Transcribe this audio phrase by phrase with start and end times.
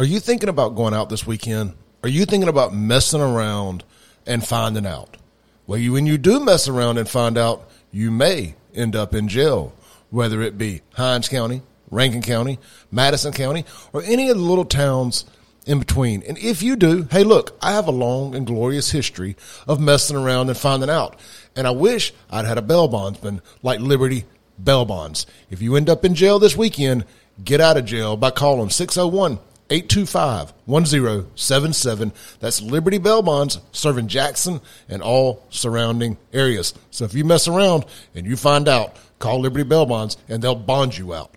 [0.00, 1.74] Are you thinking about going out this weekend?
[2.02, 3.84] Are you thinking about messing around
[4.26, 5.18] and finding out?
[5.66, 9.28] Well, you, when you do mess around and find out, you may end up in
[9.28, 9.74] jail,
[10.08, 11.60] whether it be Hinds County,
[11.90, 12.58] Rankin County,
[12.90, 15.26] Madison County, or any of the little towns
[15.66, 16.22] in between.
[16.22, 19.36] And if you do, hey, look, I have a long and glorious history
[19.68, 21.20] of messing around and finding out.
[21.54, 24.24] And I wish I'd had a bail bondsman like Liberty
[24.64, 25.26] Bail Bonds.
[25.50, 27.04] If you end up in jail this weekend,
[27.44, 29.38] get out of jail by calling 601
[29.70, 32.12] 825 1077.
[32.40, 36.74] That's Liberty Bail Bonds serving Jackson and all surrounding areas.
[36.90, 40.56] So if you mess around and you find out, call Liberty Bail Bonds and they'll
[40.56, 41.36] bond you out.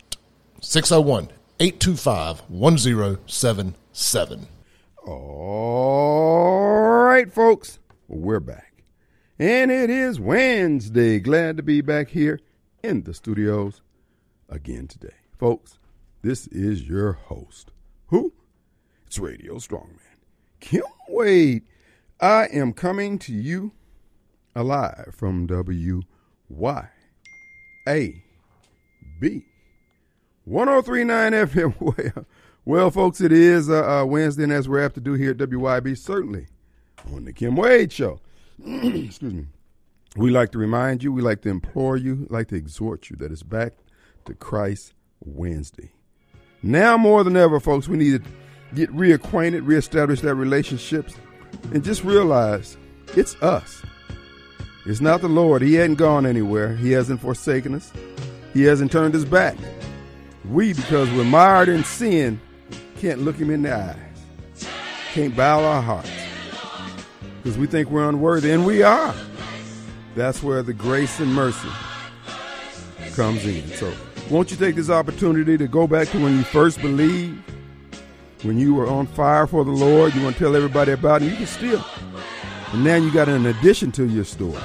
[0.62, 4.48] 601 825 1077.
[5.06, 8.84] All right, folks, we're back.
[9.38, 11.20] And it is Wednesday.
[11.20, 12.40] Glad to be back here
[12.82, 13.82] in the studios
[14.50, 15.14] again today.
[15.38, 15.78] Folks,
[16.22, 17.73] this is your host.
[18.14, 18.32] Who?
[19.08, 19.98] It's Radio Strongman.
[20.60, 21.64] Kim Wade.
[22.22, 23.72] I am coming to you
[24.56, 25.82] alive from WYAB
[30.46, 32.26] 1039 FM.
[32.66, 35.38] Well, folks, it is uh, uh, Wednesday, and as we're apt to do here at
[35.38, 36.46] WYB, certainly
[37.12, 38.22] on the Kim Wade Show.
[38.64, 39.48] Excuse me.
[40.16, 43.32] We like to remind you, we like to implore you, like to exhort you that
[43.32, 43.74] it's back
[44.26, 45.92] to Christ Wednesday.
[46.64, 48.30] Now more than ever, folks, we need to
[48.74, 51.14] get reacquainted, reestablish that relationships,
[51.74, 52.78] and just realize
[53.16, 53.84] it's us.
[54.86, 55.62] It's not the Lord.
[55.62, 56.76] He hadn't gone anywhere.
[56.76, 57.92] He hasn't forsaken us.
[58.54, 59.58] He hasn't turned his back.
[60.50, 62.40] We, because we're mired in sin,
[62.98, 64.68] can't look him in the eyes.
[65.14, 66.10] Can't bow our hearts.
[67.42, 69.14] Because we think we're unworthy, and we are.
[70.16, 71.70] That's where the grace and mercy
[73.16, 73.68] comes in.
[73.70, 73.94] So,
[74.30, 77.42] won't you take this opportunity to go back to when you first believed,
[78.44, 81.30] when you were on fire for the Lord, you want to tell everybody about it,
[81.30, 81.86] you can still.
[82.72, 84.60] And now you got an addition to your story.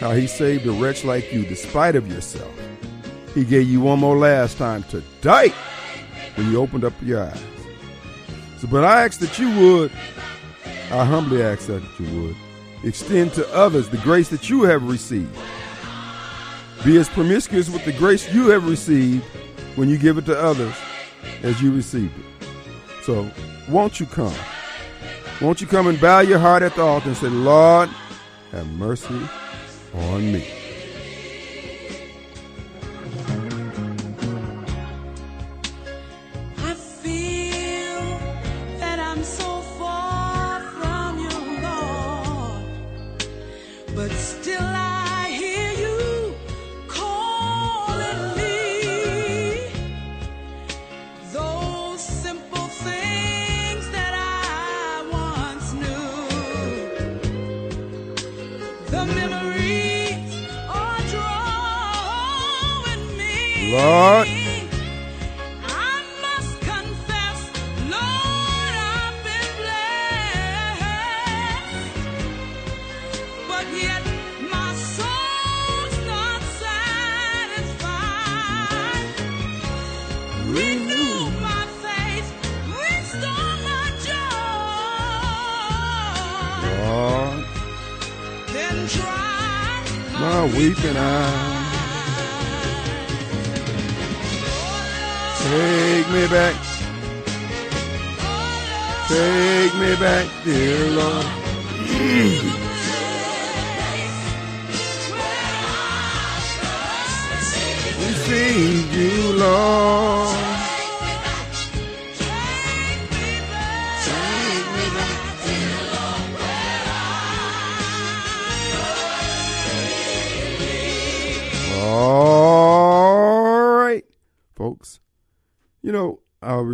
[0.00, 2.52] How he saved a wretch like you despite of yourself.
[3.34, 5.52] He gave you one more last time to die
[6.36, 7.42] when you opened up your eyes.
[8.58, 9.92] So, but I ask that you would,
[10.90, 12.36] I humbly ask that you would,
[12.82, 15.36] extend to others the grace that you have received.
[16.86, 19.24] Be as promiscuous with the grace you have received
[19.74, 20.72] when you give it to others
[21.42, 22.46] as you received it.
[23.02, 23.28] So,
[23.68, 24.32] won't you come?
[25.40, 27.88] Won't you come and bow your heart at the altar and say, Lord,
[28.52, 29.20] have mercy
[29.94, 30.65] on me.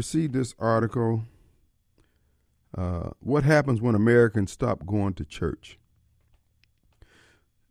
[0.02, 1.22] Received this article.
[2.76, 5.78] Uh, what happens when Americans stop going to church?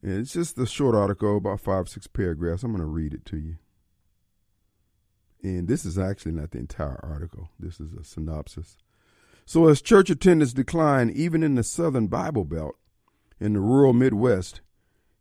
[0.01, 2.63] And it's just a short article, about five, six paragraphs.
[2.63, 3.57] I'm going to read it to you.
[5.43, 8.77] And this is actually not the entire article, this is a synopsis.
[9.45, 12.75] So, as church attendance decline even in the southern Bible Belt,
[13.41, 14.61] in the rural Midwest,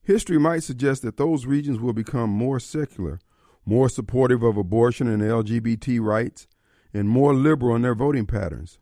[0.01, 3.19] history might suggest that those regions will become more secular,
[3.67, 6.47] more supportive of abortion and LGBT rights,
[6.93, 8.79] and more liberal in their voting patterns.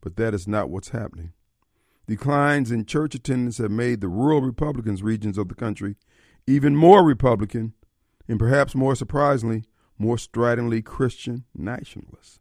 [0.00, 1.32] But that is not what's happening.
[2.06, 5.96] Declines in church attendance have made the rural Republicans regions of the country
[6.46, 7.74] even more Republican,
[8.26, 9.64] and perhaps more surprisingly,
[9.98, 12.40] more stridently Christian nationalists.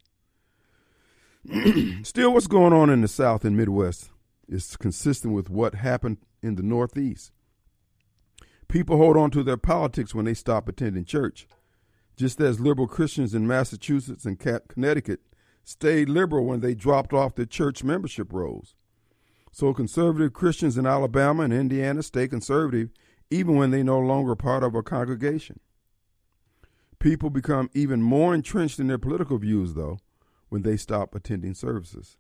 [2.04, 4.10] Still, what's going on in the South and Midwest
[4.48, 7.32] is consistent with what happened in the Northeast.
[8.68, 11.48] People hold on to their politics when they stop attending church,
[12.20, 15.22] just as liberal Christians in Massachusetts and Connecticut
[15.64, 18.76] stayed liberal when they dropped off their church membership rolls.
[19.54, 22.90] So conservative Christians in Alabama and Indiana stay conservative
[23.32, 25.62] even when they're no longer part of a congregation.
[27.00, 30.00] People become even more entrenched in their political views, though,
[30.50, 32.18] when they stop attending services.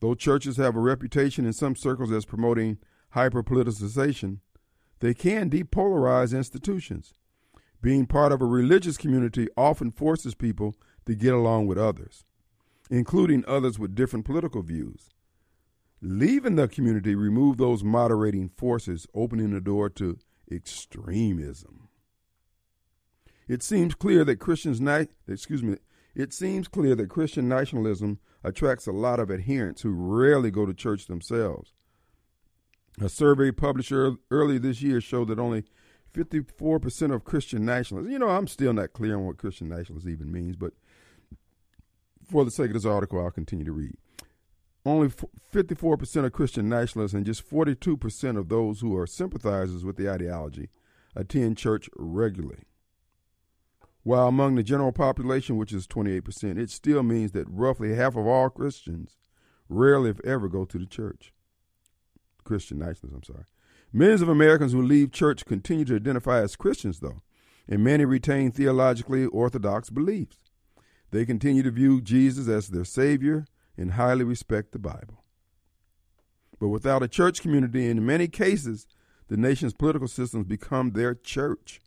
[0.00, 2.78] Though churches have a reputation in some circles as promoting
[3.10, 4.38] hyper politicization,
[4.98, 7.14] they can depolarize institutions.
[7.82, 10.74] Being part of a religious community often forces people
[11.06, 12.24] to get along with others,
[12.90, 15.08] including others with different political views.
[16.02, 20.18] Leaving the community removes those moderating forces, opening the door to
[20.50, 21.88] extremism.
[23.48, 24.80] It seems clear that Christians,
[25.26, 25.76] excuse me,
[26.14, 30.74] it seems clear that Christian nationalism attracts a lot of adherents who rarely go to
[30.74, 31.72] church themselves.
[33.00, 35.64] A survey published earlier this year showed that only
[36.14, 40.32] 54% of Christian nationalists, you know, I'm still not clear on what Christian nationalist even
[40.32, 40.72] means, but
[42.30, 43.96] for the sake of this article, I'll continue to read.
[44.84, 50.08] Only 54% of Christian nationalists and just 42% of those who are sympathizers with the
[50.10, 50.70] ideology
[51.14, 52.64] attend church regularly.
[54.02, 58.26] While among the general population, which is 28%, it still means that roughly half of
[58.26, 59.18] all Christians
[59.68, 61.34] rarely, if ever, go to the church.
[62.42, 63.44] Christian nationalists, I'm sorry.
[63.92, 67.20] Millions of Americans who leave church continue to identify as Christians, though,
[67.68, 70.38] and many retain theologically orthodox beliefs.
[71.10, 73.46] They continue to view Jesus as their Savior
[73.76, 75.24] and highly respect the Bible.
[76.60, 78.86] But without a church community, in many cases,
[79.28, 81.80] the nation's political systems become their church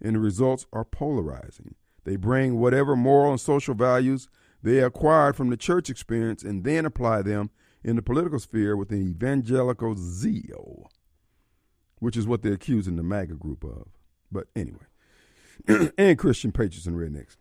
[0.00, 1.76] and the results are polarizing.
[2.04, 4.28] They bring whatever moral and social values
[4.62, 7.50] they acquired from the church experience and then apply them
[7.84, 10.90] in the political sphere with an evangelical zeal,
[12.02, 13.86] which is what they're accusing the MAGA group of.
[14.32, 14.86] But anyway,
[15.96, 17.36] and Christian patriots and rednecks.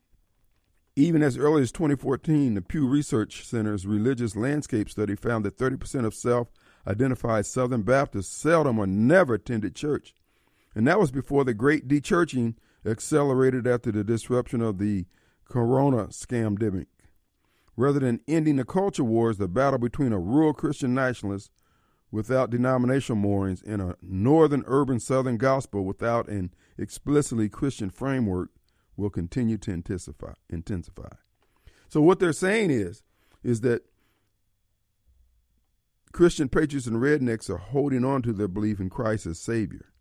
[0.96, 6.06] Even as early as 2014, the Pew Research Center's religious landscape study found that 30%
[6.06, 6.50] of self
[6.86, 10.14] identified Southern Baptists seldom or never attended church.
[10.76, 12.54] And that was before the great dechurching
[12.86, 15.08] accelerated after the disruption of the
[15.50, 16.86] corona scam scamdemic.
[17.76, 21.50] Rather than ending the culture wars, the battle between a rural Christian nationalist
[22.12, 28.50] without denominational moorings in a northern urban southern gospel without an explicitly Christian framework
[28.98, 30.34] will continue to intensify.
[30.50, 31.10] intensify.
[31.88, 33.04] So what they're saying is,
[33.44, 33.84] is that
[36.12, 39.94] Christian patriots and rednecks are holding on to their belief in Christ as Savior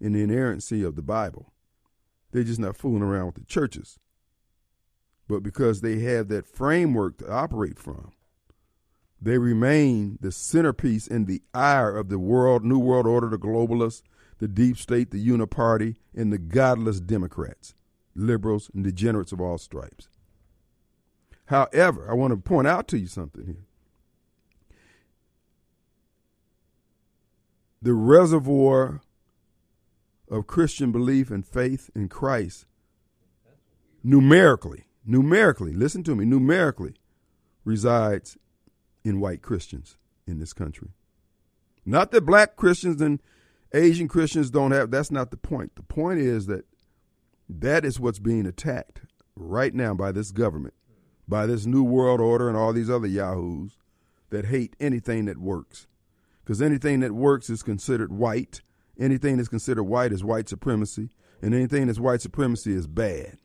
[0.00, 1.52] in the inerrancy of the Bible.
[2.30, 3.98] They're just not fooling around with the churches.
[5.26, 8.12] But because they have that framework to operate from,
[9.20, 14.02] they remain the centerpiece in the ire of the world, New World Order, the globalists,
[14.38, 17.74] the deep state, the uniparty, and the godless Democrats,
[18.14, 20.08] liberals, and degenerates of all stripes.
[21.46, 23.66] However, I want to point out to you something here.
[27.80, 29.00] The reservoir
[30.30, 32.66] of Christian belief and faith in Christ
[34.02, 36.94] numerically, numerically, listen to me, numerically
[37.64, 38.36] resides
[39.08, 39.96] in white Christians
[40.26, 40.90] in this country.
[41.84, 43.20] Not that black Christians and
[43.72, 45.74] Asian Christians don't have, that's not the point.
[45.76, 46.64] The point is that
[47.48, 49.00] that is what's being attacked
[49.34, 50.74] right now by this government,
[51.26, 53.78] by this New World Order and all these other yahoos
[54.30, 55.86] that hate anything that works.
[56.44, 58.60] Because anything that works is considered white
[58.98, 61.10] anything that's considered white is white supremacy,
[61.40, 63.38] and anything that's white supremacy is bad.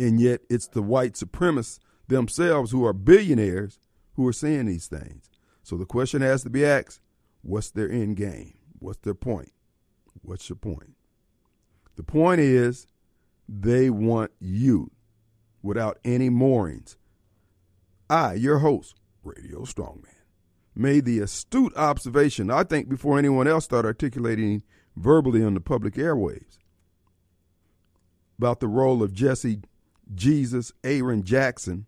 [0.00, 1.78] And yet it's the white supremacists
[2.12, 3.78] themselves who are billionaires
[4.14, 5.30] who are saying these things.
[5.62, 7.00] So the question has to be asked
[7.42, 8.54] what's their end game?
[8.78, 9.52] What's their point?
[10.22, 10.94] What's your point?
[11.96, 12.86] The point is
[13.48, 14.90] they want you
[15.62, 16.96] without any moorings.
[18.08, 20.06] I, your host, Radio Strongman
[20.74, 24.62] made the astute observation, I think, before anyone else started articulating
[24.96, 26.58] verbally on the public airwaves
[28.38, 29.60] about the role of Jesse
[30.14, 31.86] Jesus Aaron Jackson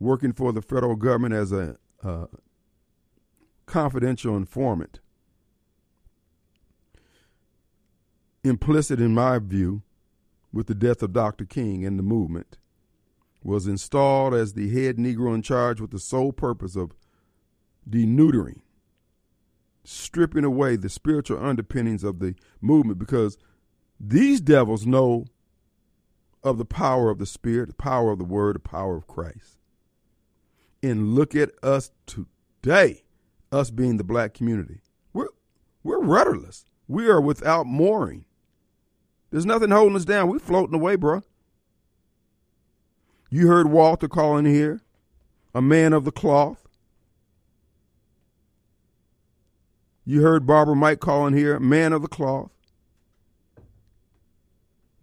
[0.00, 2.26] working for the federal government as a uh,
[3.66, 4.98] confidential informant.
[8.42, 9.82] Implicit, in my view,
[10.52, 11.44] with the death of Dr.
[11.44, 12.58] King and the movement
[13.44, 16.94] was installed as the head Negro in charge with the sole purpose of
[17.88, 18.60] deneutering,
[19.84, 23.38] stripping away the spiritual underpinnings of the movement because
[23.98, 25.26] these devils know
[26.42, 29.59] of the power of the Spirit, the power of the Word, the power of Christ.
[30.82, 33.02] And look at us today,
[33.52, 34.80] us being the black community.
[35.12, 35.28] We're,
[35.82, 36.64] we're rudderless.
[36.88, 38.24] We are without mooring.
[39.30, 40.28] There's nothing holding us down.
[40.28, 41.22] We're floating away, bro.
[43.30, 44.80] You heard Walter calling here,
[45.54, 46.66] a man of the cloth.
[50.04, 52.50] You heard Barbara Mike calling here, man of the cloth.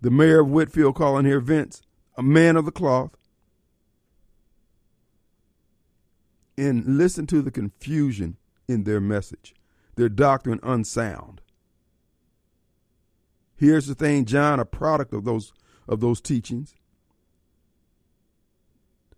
[0.02, 1.82] The mayor of Whitfield calling here, Vince,
[2.18, 3.17] a man of the cloth.
[6.58, 8.38] And listen to the confusion
[8.68, 9.54] in their message,
[9.96, 11.42] their doctrine unsound.
[13.56, 15.54] Here's the thing, John, a product of those
[15.88, 16.76] of those teachings.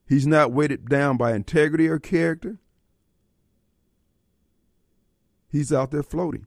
[0.08, 2.60] He's not weighted down by integrity or character.
[5.50, 6.46] He's out there floating.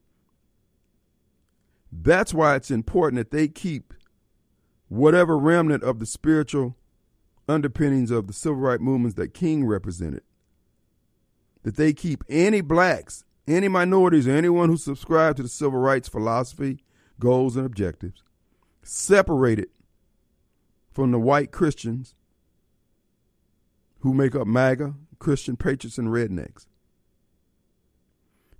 [1.91, 3.93] That's why it's important that they keep
[4.89, 6.77] whatever remnant of the spiritual
[7.49, 10.23] underpinnings of the civil rights movements that King represented,
[11.63, 16.09] that they keep any blacks, any minorities, or anyone who subscribes to the civil rights
[16.09, 16.85] philosophy,
[17.19, 18.23] goals, and objectives
[18.83, 19.69] separated
[20.91, 22.15] from the white Christians
[24.01, 26.67] who make up MAGA, Christian patriots, and rednecks.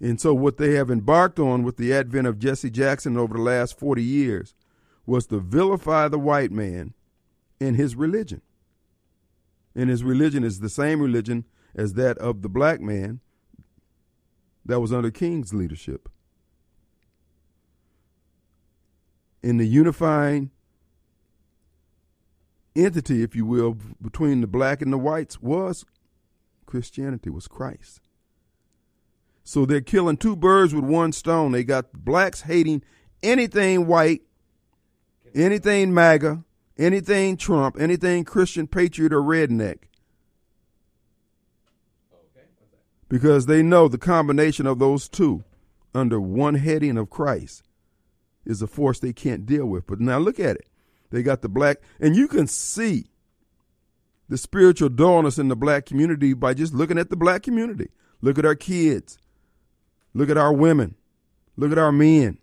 [0.01, 3.43] And so, what they have embarked on with the advent of Jesse Jackson over the
[3.43, 4.55] last 40 years
[5.07, 6.95] was to vilify the white man
[7.61, 8.41] and his religion.
[9.75, 11.45] And his religion is the same religion
[11.75, 13.21] as that of the black man
[14.65, 16.09] that was under King's leadership.
[19.43, 20.51] In the unifying
[22.77, 25.85] entity, if you will, between the black and the whites was
[26.67, 28.01] Christianity, was Christ.
[29.45, 31.53] So they're killing two birds with one stone.
[31.53, 32.83] They got blacks hating
[33.23, 34.23] anything white,
[35.35, 36.45] anything MAGA,
[36.79, 39.79] anything Trump, anything Christian patriot or redneck.
[43.13, 45.45] Because they know the combination of those two
[45.95, 47.63] under one heading of Christ
[48.47, 49.87] is a force they can't deal with.
[49.87, 50.67] But now look at it.
[51.11, 53.09] They got the black, and you can see
[54.31, 57.91] the spiritual dullness in the black community by just looking at the black community.
[58.23, 59.19] Look at our kids.
[60.15, 60.95] Look at our women.
[61.59, 62.39] Look at our men.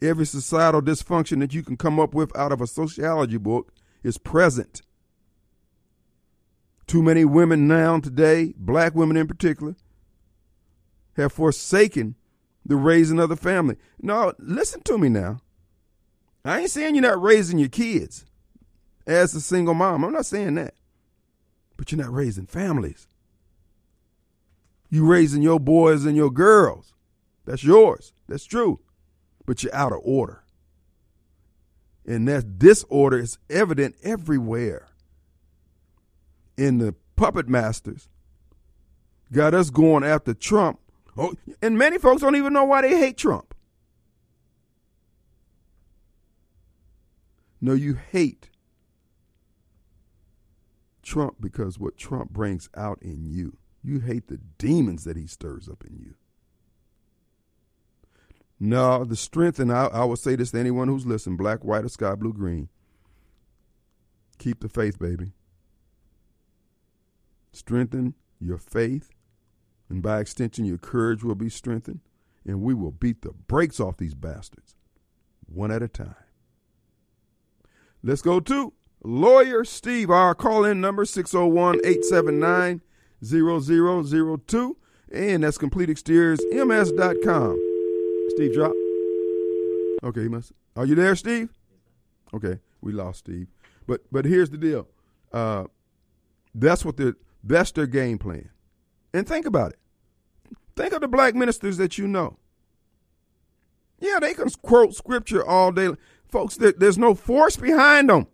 [0.00, 3.72] Every societal dysfunction that you can come up with out of a sociology book
[4.04, 4.82] is present.
[6.88, 9.76] Too many women now today, black women in particular,
[11.16, 12.14] have forsaken
[12.64, 13.76] the raising of the family.
[14.00, 15.42] No, listen to me now.
[16.46, 18.24] I ain't saying you're not raising your kids
[19.06, 20.02] as a single mom.
[20.02, 20.74] I'm not saying that.
[21.76, 23.06] But you're not raising families.
[24.88, 26.94] You're raising your boys and your girls.
[27.44, 28.14] That's yours.
[28.28, 28.80] That's true.
[29.44, 30.42] But you're out of order.
[32.06, 34.87] And that disorder is evident everywhere.
[36.58, 38.08] In the puppet masters
[39.32, 40.80] got us going after Trump.
[41.16, 43.54] Oh, and many folks don't even know why they hate Trump.
[47.60, 48.50] No, you hate
[51.02, 53.56] Trump because what Trump brings out in you.
[53.82, 56.14] You hate the demons that he stirs up in you.
[58.60, 61.84] No, the strength, and I, I will say this to anyone who's listening black, white,
[61.84, 62.68] or sky blue, green.
[64.38, 65.32] Keep the faith, baby.
[67.52, 69.10] Strengthen your faith,
[69.88, 72.00] and by extension, your courage will be strengthened,
[72.46, 74.74] and we will beat the brakes off these bastards
[75.46, 76.14] one at a time.
[78.02, 80.10] Let's go to Lawyer Steve.
[80.10, 82.80] Our call in number 601 879
[83.24, 84.76] 0002.
[85.10, 87.58] And that's CompleteExteriorsMS.com.
[88.30, 88.72] Steve drop.
[90.04, 90.52] Okay, he must.
[90.76, 91.48] Are you there, Steve?
[92.32, 93.48] Okay, we lost Steve.
[93.86, 94.86] But but here's the deal.
[95.32, 95.64] Uh,
[96.54, 98.50] that's what the that's their game plan.
[99.12, 99.78] And think about it.
[100.76, 102.38] Think of the black ministers that you know.
[104.00, 105.90] Yeah, they can quote scripture all day.
[106.28, 108.26] Folks, there, there's no force behind them.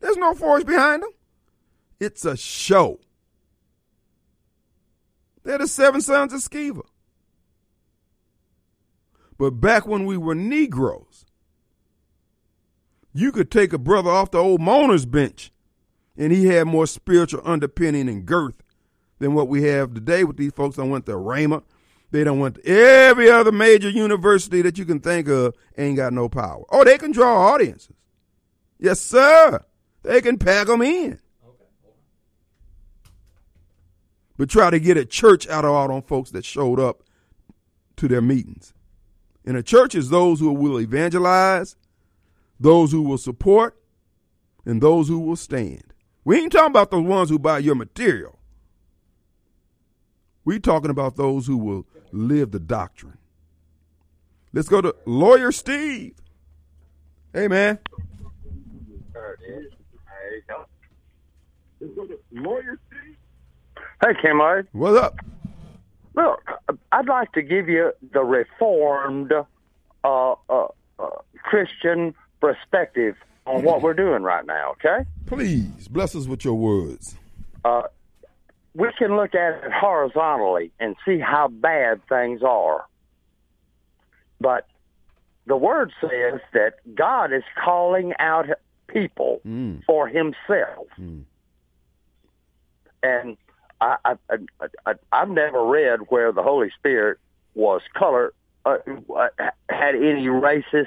[0.00, 1.10] There's no force behind them.
[1.98, 3.00] It's a show.
[5.44, 6.82] They're the seven sons of Sceva.
[9.38, 11.24] But back when we were Negroes,
[13.12, 15.52] you could take a brother off the old mourner's bench
[16.16, 18.62] and he had more spiritual underpinning and girth
[19.18, 21.62] than what we have today with these folks that went to Rhema.
[22.10, 26.28] They don't want every other major university that you can think of ain't got no
[26.28, 26.64] power.
[26.70, 27.96] Oh, they can draw audiences.
[28.78, 29.64] Yes, sir.
[30.02, 31.18] They can pack them in.
[34.36, 37.02] But try to get a church out of all them folks that showed up
[37.96, 38.74] to their meetings.
[39.44, 41.76] And a church is those who will evangelize,
[42.58, 43.80] those who will support,
[44.64, 45.93] and those who will stand.
[46.24, 48.38] We ain't talking about those ones who buy your material.
[50.44, 53.18] We talking about those who will live the doctrine.
[54.52, 56.14] Let's go to lawyer Steve.
[57.32, 57.78] Hey man.
[61.80, 63.16] Let's go to lawyer Steve.
[64.02, 64.38] Hey, Kim
[64.72, 65.16] What's up?
[66.14, 66.42] Look,
[66.92, 69.32] I'd like to give you the reformed
[70.04, 70.66] uh, uh,
[70.98, 71.08] uh,
[71.42, 75.08] Christian perspective on what we're doing right now, okay?
[75.26, 77.16] Please bless us with your words.
[77.64, 77.82] Uh,
[78.74, 82.84] we can look at it horizontally and see how bad things are.
[84.40, 84.66] But
[85.46, 88.46] the word says that God is calling out
[88.88, 89.82] people Mm.
[89.84, 90.86] for himself.
[90.98, 91.24] Mm.
[93.02, 93.36] And
[93.80, 94.14] I, I,
[94.86, 97.18] I, I've never read where the Holy Spirit
[97.54, 98.32] was color,
[98.64, 98.78] uh,
[99.14, 99.28] uh,
[99.68, 100.86] had any racist,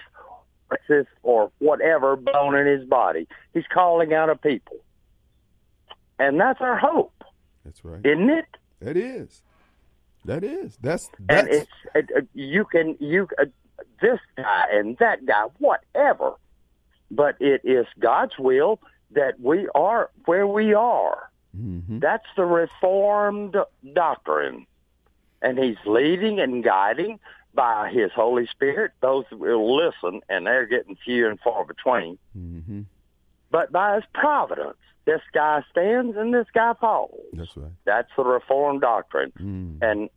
[0.69, 3.27] racist or whatever bone in his body.
[3.53, 4.77] He's calling out a people.
[6.19, 7.24] And that's our hope,
[7.63, 8.03] That's right.
[8.05, 8.45] isn't it?
[8.81, 9.41] That is.
[10.25, 10.77] That is.
[10.81, 13.45] That's and that's it's it, it, you can you uh,
[14.01, 16.33] this guy and that guy whatever
[17.09, 18.79] but it is god's will
[19.12, 22.01] that we are where we are Mhm.
[22.01, 23.55] that's the reformed
[23.93, 24.67] doctrine
[25.41, 27.19] and he's leading and guiding
[27.54, 32.18] by his holy spirit those that will listen and they're getting few and far between
[32.38, 32.86] Mhm.
[33.51, 37.72] but by his providence this guy stands and this guy falls That's right.
[37.86, 39.77] that's the reformed doctrine Mm.
[39.82, 40.10] and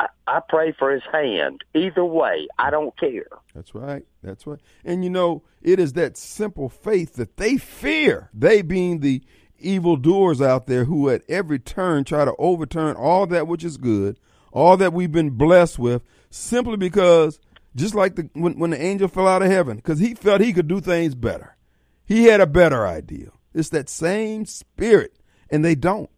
[0.00, 1.64] I, I pray for his hand.
[1.74, 3.26] Either way, I don't care.
[3.52, 4.04] That's right.
[4.22, 4.60] That's right.
[4.84, 8.30] And you know, it is that simple faith that they fear.
[8.32, 9.24] They being the
[9.58, 14.18] evildoers out there who at every turn try to overturn all that which is good,
[14.52, 17.40] all that we've been blessed with, simply because
[17.76, 20.52] just like the when, when the angel fell out of heaven, because he felt he
[20.52, 21.56] could do things better.
[22.04, 23.30] He had a better idea.
[23.54, 25.14] It's that same spirit.
[25.50, 26.10] And they don't.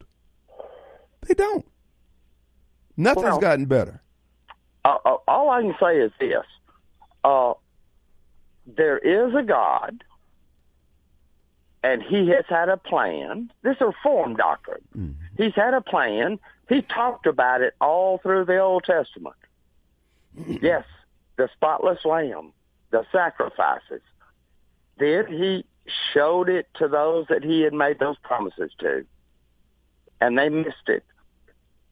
[1.26, 1.64] They don't.
[2.96, 4.02] Nothing's Well- gotten better.
[4.84, 6.44] Uh, uh, all I can say is this:
[7.22, 7.52] uh,
[8.66, 10.02] there is a God,
[11.82, 13.52] and He has had a plan.
[13.62, 15.16] This is a reform doctrine.
[15.36, 16.38] He's had a plan.
[16.70, 19.34] He talked about it all through the Old Testament.
[20.62, 20.84] yes,
[21.36, 22.52] the spotless lamb,
[22.92, 24.02] the sacrifices.
[24.96, 25.64] Then He
[26.14, 29.04] showed it to those that He had made those promises to,
[30.20, 31.04] and they missed it.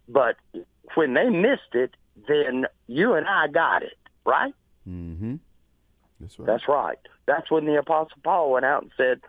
[0.08, 0.36] But
[0.94, 1.90] when they missed it,
[2.28, 4.54] then you and I got it, right?
[4.88, 5.34] Mm-hmm.
[6.20, 6.46] That's right.
[6.46, 6.98] That's right.
[7.26, 9.20] That's when the Apostle Paul went out and said,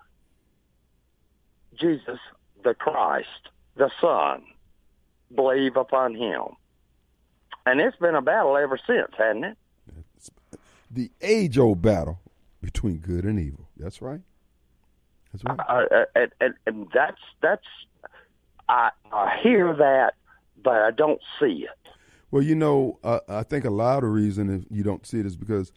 [1.76, 2.20] Jesus,
[2.64, 4.44] the Christ, the Son,
[5.34, 6.42] believe upon him.
[7.66, 9.58] And it's been a battle ever since, hasn't it?
[10.92, 12.20] the age old battle
[12.62, 13.68] between good and evil.
[13.78, 14.22] That's right.
[15.32, 15.60] That's right.
[15.70, 17.66] Uh, and, and, and that's, that's,
[18.68, 20.16] I, I hear that,
[20.64, 21.90] but I don't see it.
[22.32, 25.26] Well, you know, uh, I think a lot of reason if you don't see it
[25.26, 25.72] is because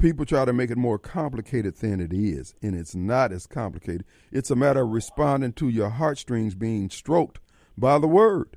[0.00, 4.04] people try to make it more complicated than it is, and it's not as complicated.
[4.32, 7.40] It's a matter of responding to your heartstrings being stroked
[7.76, 8.56] by the word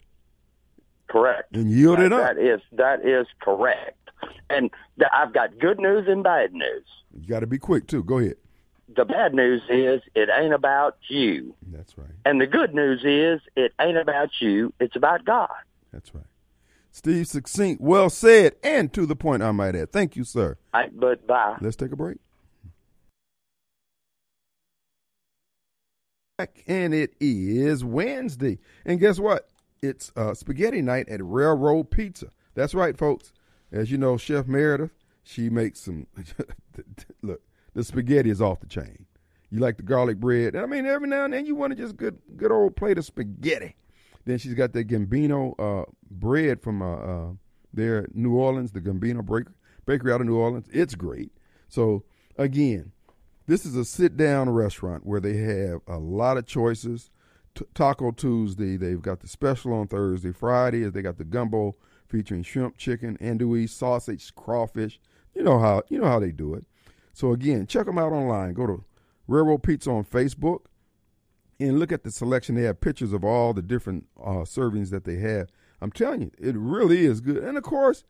[1.08, 1.56] Correct.
[1.56, 2.36] and yield it up.
[2.36, 3.98] That is, that is correct.
[4.50, 6.86] And th- I've got good news and bad news.
[7.20, 8.04] You got to be quick too.
[8.04, 8.36] Go ahead.
[8.96, 11.56] The bad news is it ain't about you.
[11.72, 12.08] That's right.
[12.24, 15.50] And the good news is it ain't about you, it's about God.
[15.92, 16.26] That's right.
[16.92, 19.44] Steve, succinct, well said, and to the point.
[19.44, 19.92] I might add.
[19.92, 20.58] Thank you, sir.
[20.74, 21.58] I, but bye.
[21.60, 22.20] Let's take a break.
[26.38, 28.60] And it is Wednesday.
[28.86, 29.50] And guess what?
[29.82, 32.28] It's uh, spaghetti night at Railroad Pizza.
[32.56, 33.32] That's right, folks.
[33.72, 34.92] As you know, Chef Meredith,
[35.24, 36.08] she makes some.
[37.22, 37.42] look,
[37.74, 39.06] the spaghetti is off the chain.
[39.50, 40.56] You like the garlic bread.
[40.56, 42.98] And I mean, every now and then you want to just good, good old plate
[42.98, 43.76] of spaghetti.
[44.26, 47.28] Then she's got the Gambino uh, bread from uh, uh,
[47.74, 49.26] there, New Orleans, the Gambino
[49.86, 50.68] bakery out of New Orleans.
[50.74, 51.32] It's great.
[51.70, 52.04] So
[52.38, 52.92] again,
[53.48, 57.10] this is a sit-down restaurant where they have a lot of choices.
[57.54, 60.32] T- Taco Tuesday, they've got the special on Thursday.
[60.32, 61.76] Friday they got the gumbo
[62.08, 65.00] featuring shrimp, chicken, andouille, sausage, crawfish.
[65.34, 66.66] You know how you know how they do it.
[67.14, 68.54] So again, check them out online.
[68.54, 68.84] Go to
[69.28, 70.62] Railroad Pizza on Facebook
[71.60, 72.56] and look at the selection.
[72.56, 75.48] They have pictures of all the different uh, servings that they have.
[75.82, 77.38] I'm telling you, it really is good.
[77.38, 78.04] And of course,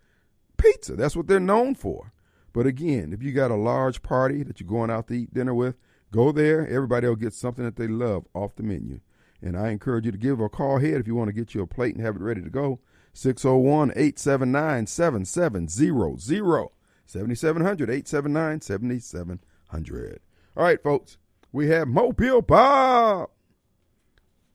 [0.57, 0.95] pizza.
[0.95, 2.11] That's what they're known for.
[2.55, 5.53] But again, if you got a large party that you're going out to eat dinner
[5.53, 5.75] with,
[6.09, 6.65] go there.
[6.65, 9.01] Everybody will get something that they love off the menu.
[9.41, 11.61] And I encourage you to give a call ahead if you want to get you
[11.61, 12.79] a plate and have it ready to go.
[13.11, 16.69] 601 879 7700.
[17.05, 20.19] 7700 879 7700.
[20.55, 21.17] All right, folks.
[21.51, 23.31] We have Mobile Bob.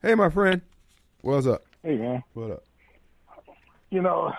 [0.01, 0.63] Hey, my friend.
[1.21, 1.65] What's up?
[1.83, 2.65] Hey man, What up?
[3.91, 4.33] you know,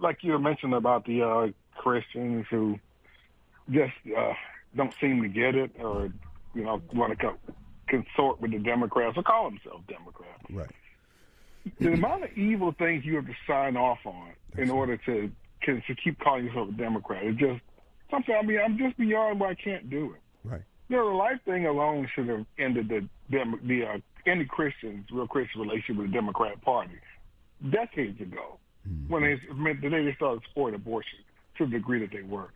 [0.00, 1.48] like you mentioned about the uh,
[1.78, 2.78] Christians who
[3.70, 4.32] just uh,
[4.76, 6.12] don't seem to get it, or
[6.54, 7.38] you know, want to co-
[7.88, 10.42] consort with the Democrats or call themselves Democrats.
[10.50, 10.70] Right.
[11.78, 15.30] The amount of evil things you have to sign off on in order to
[15.64, 17.60] to to keep calling yourself a Democrat is just
[18.10, 18.34] something.
[18.34, 20.48] I mean, I'm just beyond where I can't do it.
[20.48, 20.62] Right.
[20.88, 25.06] You know, the life thing alone should have ended the dem- the uh, any Christians,
[25.12, 26.98] real Christian relationship with the Democrat Party
[27.70, 28.58] decades ago,
[29.08, 29.38] when they
[29.80, 31.20] the day they started supporting abortion
[31.58, 32.50] to the degree that they were.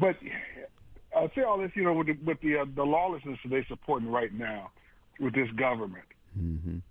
[0.00, 0.16] But
[1.16, 3.66] I say all this, you know, with the, with the uh, the lawlessness that they're
[3.68, 4.70] supporting right now
[5.20, 6.04] with this government,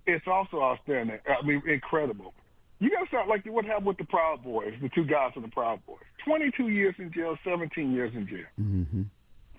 [0.06, 1.18] it's also outstanding.
[1.26, 2.32] I mean, incredible.
[2.78, 5.42] You got to start like what happened with the Proud Boys, the two guys from
[5.42, 5.98] the Proud Boys.
[6.24, 8.46] Twenty-two years in jail, seventeen years in jail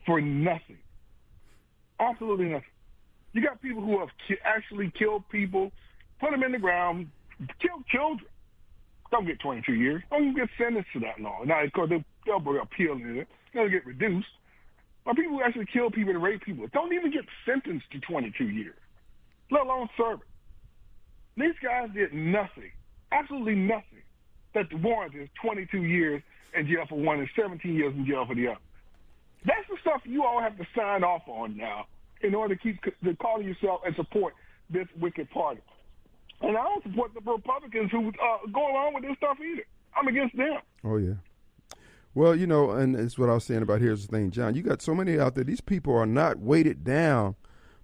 [0.05, 0.77] for nothing.
[1.99, 2.67] Absolutely nothing.
[3.33, 5.71] You got people who have ki- actually killed people,
[6.19, 7.07] put them in the ground,
[7.61, 8.27] killed children.
[9.11, 10.01] Don't get 22 years.
[10.09, 11.45] Don't even get sentenced to that long.
[11.47, 11.91] Now, of course,
[12.25, 13.27] they'll, be appealing it.
[13.53, 14.27] They'll get reduced.
[15.05, 18.45] But people who actually kill people and rape people don't even get sentenced to 22
[18.45, 18.75] years,
[19.51, 20.27] let alone serve it.
[21.35, 22.71] These guys did nothing,
[23.11, 24.03] absolutely nothing,
[24.53, 26.21] that warranted 22 years
[26.55, 28.59] in jail for one and 17 years in jail for the other.
[29.45, 31.87] That's the stuff you all have to sign off on now
[32.21, 34.35] in order to keep to call yourself and support
[34.69, 35.61] this wicked party.
[36.41, 39.63] And I don't support the Republicans who uh, go along with this stuff either.
[39.95, 40.59] I'm against them.
[40.83, 41.13] Oh yeah.
[42.15, 44.55] Well, you know, and it's what I was saying about here's the thing, John.
[44.55, 45.43] You got so many out there.
[45.43, 47.35] These people are not weighted down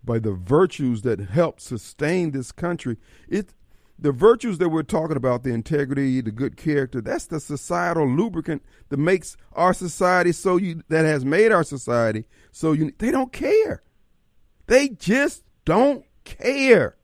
[0.04, 2.98] by the virtues that help sustain this country.
[3.28, 3.54] It
[4.02, 8.64] the virtues that we're talking about, the integrity, the good character, that's the societal lubricant
[8.88, 13.34] that makes our society so you that has made our society so you they don't
[13.34, 13.84] care.
[14.68, 16.96] They just don't care.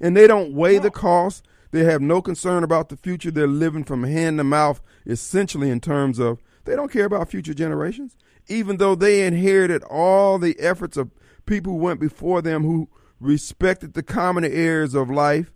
[0.00, 1.46] And they don't weigh the cost.
[1.70, 3.30] They have no concern about the future.
[3.30, 7.52] They're living from hand to mouth, essentially, in terms of they don't care about future
[7.52, 11.10] generations, even though they inherited all the efforts of
[11.44, 15.50] people who went before them who respected the common areas of life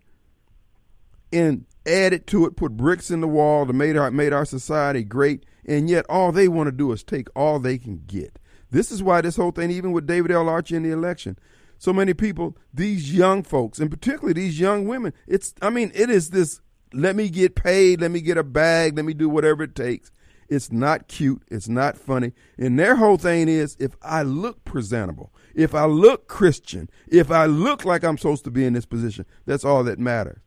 [1.31, 5.05] and added to it, put bricks in the wall to made our made our society
[5.05, 8.37] great, and yet all they want to do is take all they can get.
[8.69, 10.49] This is why this whole thing, even with David L.
[10.49, 11.39] Archie in the election,
[11.77, 16.09] so many people, these young folks, and particularly these young women, it's I mean, it
[16.09, 16.59] is this
[16.91, 20.11] let me get paid, let me get a bag, let me do whatever it takes.
[20.47, 22.33] It's not cute, it's not funny.
[22.57, 27.45] And their whole thing is if I look presentable, if I look Christian, if I
[27.45, 30.39] look like I'm supposed to be in this position, that's all that matters.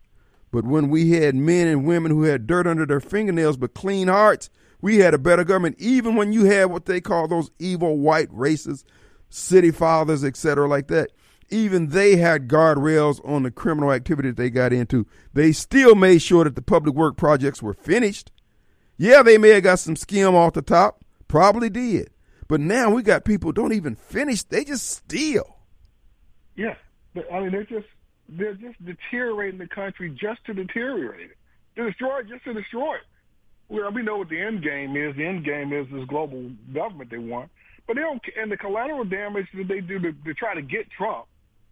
[0.51, 4.09] But when we had men and women who had dirt under their fingernails but clean
[4.09, 5.77] hearts, we had a better government.
[5.79, 8.85] Even when you had what they call those evil white races,
[9.29, 11.11] city fathers, etc., like that,
[11.51, 15.07] even they had guardrails on the criminal activity that they got into.
[15.33, 18.31] They still made sure that the public work projects were finished.
[18.99, 22.11] Yeah, they may have got some skim off the top, probably did.
[22.49, 25.57] But now we got people don't even finish; they just steal.
[26.57, 26.75] Yeah,
[27.15, 27.87] But, I mean they're just
[28.29, 31.37] they're just deteriorating the country just to deteriorate it,
[31.77, 33.03] to destroy it just to destroy it.
[33.69, 35.15] Well, we know what the end game is.
[35.17, 37.51] The end game is this global government they want,
[37.87, 38.21] but they don't.
[38.41, 41.27] And the collateral damage that they do to, to try to get Trump,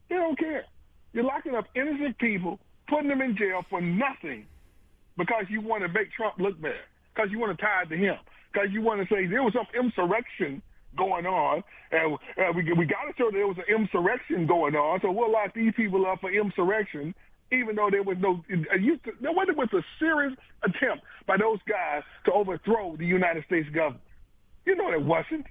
[0.09, 0.65] they don't care.
[1.13, 4.45] You're locking up innocent people, putting them in jail for nothing,
[5.17, 6.75] because you want to make Trump look bad,
[7.17, 8.17] because you want to tie it to him,
[8.53, 10.61] because you want to say there was some insurrection
[10.97, 15.01] going on, and uh, we we got to show there was an insurrection going on,
[15.01, 17.15] so we'll lock these people up for insurrection,
[17.53, 22.33] even though there was no, you, there was a serious attempt by those guys to
[22.33, 24.03] overthrow the United States government.
[24.65, 25.47] You know there wasn't.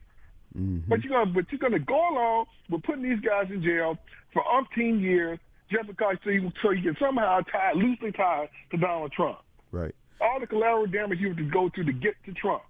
[0.87, 3.97] But you're gonna, but you're gonna go along with putting these guys in jail
[4.33, 8.77] for umpteen years just because so you, so you can somehow tie loosely tie to
[8.77, 9.39] Donald Trump.
[9.71, 9.93] Right.
[10.21, 12.63] All the collateral damage you have to go through to get to Trump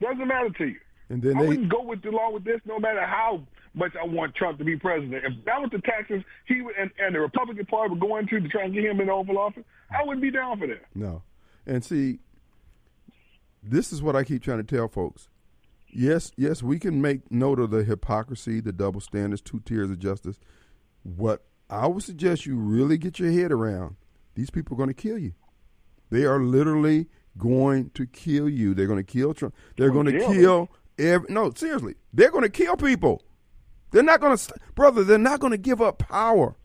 [0.00, 0.76] doesn't matter to you.
[1.10, 3.42] And then I they wouldn't go with along with this, no matter how
[3.74, 5.24] much I want Trump to be president.
[5.24, 8.40] If that was the taxes he would, and, and the Republican Party would go into
[8.40, 10.84] to try and get him in the Oval Office, I wouldn't be down for that.
[10.94, 11.22] No.
[11.66, 12.20] And see,
[13.62, 15.28] this is what I keep trying to tell folks.
[15.92, 19.98] Yes, yes, we can make note of the hypocrisy, the double standards, two tiers of
[19.98, 20.38] justice.
[21.02, 23.96] What I would suggest you really get your head around,
[24.36, 25.32] these people are going to kill you.
[26.10, 27.06] They are literally
[27.38, 28.74] going to kill you.
[28.74, 29.54] They're going to kill Trump.
[29.76, 31.94] They're going to kill every, no, seriously.
[32.12, 33.22] They're going to kill people.
[33.90, 36.56] They're not going to brother, they're not going to give up power.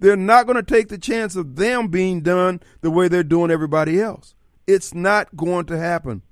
[0.00, 3.52] They're not going to take the chance of them being done the way they're doing
[3.52, 4.34] everybody else.
[4.66, 6.22] It's not going to happen.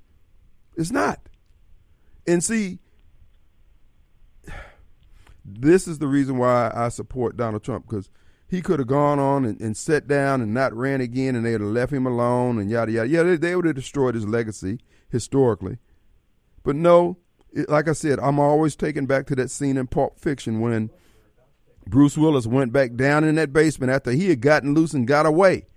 [0.75, 1.29] It's not.
[2.27, 2.79] And see,
[5.43, 8.09] This is the reason why I support Donald Trump because
[8.51, 11.53] he could have gone on and, and sat down and not ran again, and they'd
[11.53, 13.07] have left him alone and yada yada.
[13.07, 15.77] Yeah, they, they would have destroyed his legacy historically,
[16.61, 17.17] but no.
[17.53, 20.89] It, like I said, I'm always taken back to that scene in Pulp Fiction when
[21.87, 25.25] Bruce Willis went back down in that basement after he had gotten loose and got
[25.25, 25.67] away.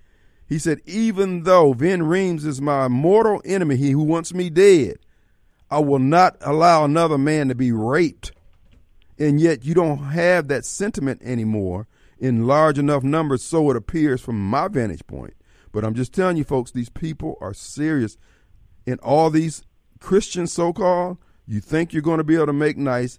[0.48, 4.96] He said, Even though Ving Rhames is my mortal enemy, he who wants me dead,
[5.70, 8.32] I will not allow another man to be raped.
[9.16, 11.86] And yet you don't have that sentiment anymore
[12.24, 15.34] in large enough numbers, so it appears from my vantage point.
[15.72, 18.16] But I'm just telling you, folks, these people are serious.
[18.86, 19.62] And all these
[20.00, 23.18] Christians, so called, you think you're going to be able to make nice,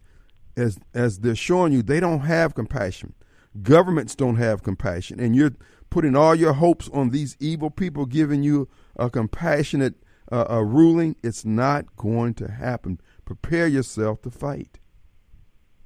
[0.57, 3.13] as as they're showing you, they don't have compassion.
[3.61, 5.53] Governments don't have compassion, and you're
[5.91, 9.93] putting all your hopes on these evil people giving you a compassionate
[10.31, 11.15] uh, a ruling.
[11.21, 12.99] It's not going to happen.
[13.23, 14.79] Prepare yourself to fight.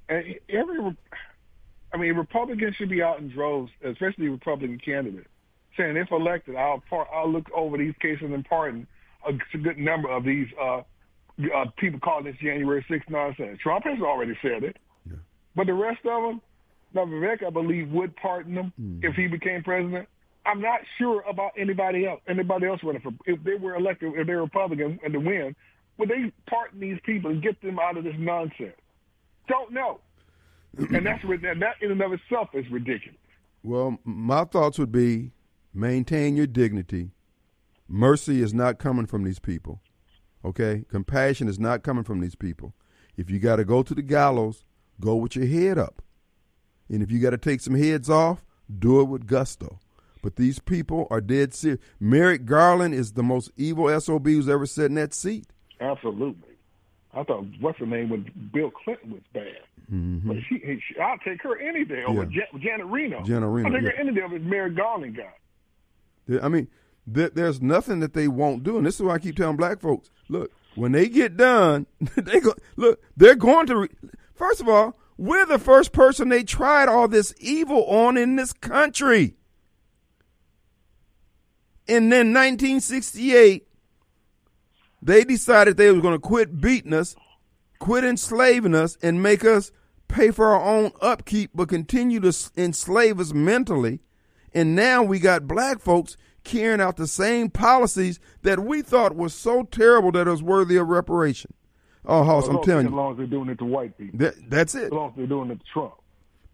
[0.08, 0.96] And every,
[1.94, 5.28] I mean, Republicans should be out in droves, especially Republican candidates,
[5.78, 8.88] saying if elected, I'll par- I'll look over these cases and pardon
[9.28, 13.60] a good number of these uh, uh, people calling this January 6th nonsense.
[13.62, 14.78] Trump has already said it.
[15.06, 15.18] Yeah.
[15.56, 16.42] But the rest of them,
[16.94, 19.04] now Vivek, I believe, would pardon them Mm.
[19.04, 20.08] if he became president.
[20.46, 22.22] I'm not sure about anybody else.
[22.28, 25.56] Anybody else running for if they were elected, if they're Republican and to win,
[25.98, 28.76] would they pardon these people and get them out of this nonsense?
[29.48, 30.00] Don't know.
[30.78, 33.18] and that's and that in and of itself is ridiculous.
[33.64, 35.32] Well, my thoughts would be
[35.74, 37.12] maintain your dignity.
[37.88, 39.82] Mercy is not coming from these people.
[40.46, 40.86] Okay?
[40.90, 42.74] Compassion is not coming from these people.
[43.18, 44.64] If you got to go to the gallows,
[45.02, 46.02] go with your head up.
[46.88, 48.46] And if you got to take some heads off,
[48.78, 49.80] do it with gusto.
[50.22, 51.80] But these people are dead serious.
[52.00, 55.48] Merrick Garland is the most evil SOB who's ever sat in that seat.
[55.80, 56.49] Absolutely.
[57.14, 59.58] I thought what's her name when Bill Clinton was bad.
[59.92, 62.32] But she, she, I'll take her any day over Mm-hmm.
[62.34, 62.46] Yeah.
[62.52, 63.24] Jan- Janet Reno.
[63.24, 63.90] Janet Reno, I'll take yeah.
[63.90, 66.40] her any day over Merrick Garland guy.
[66.44, 66.68] I mean,
[67.08, 69.80] there, there's nothing that they won't do, and this is why I keep telling black
[69.80, 73.02] folks: look, when they get done, they go look.
[73.18, 73.78] They're going to.
[73.78, 73.90] Re-
[74.36, 78.54] First of all, we're the first person they tried all this evil on in this
[78.54, 79.36] country.
[81.88, 83.68] And then 1968,
[85.02, 87.16] they decided they were going to quit beating us,
[87.80, 89.72] quit enslaving us, and make us
[90.08, 94.00] pay for our own upkeep, but continue to enslave us mentally.
[94.54, 99.34] And now we got black folks carrying out the same policies that we thought was
[99.34, 101.54] so terrible that it was worthy of reparation.
[102.06, 102.92] Oh, Hoss, I'm telling you.
[102.92, 104.18] as long as they're doing it to white people.
[104.20, 104.86] that, that's it.
[104.86, 105.94] As long as they're doing it to Trump.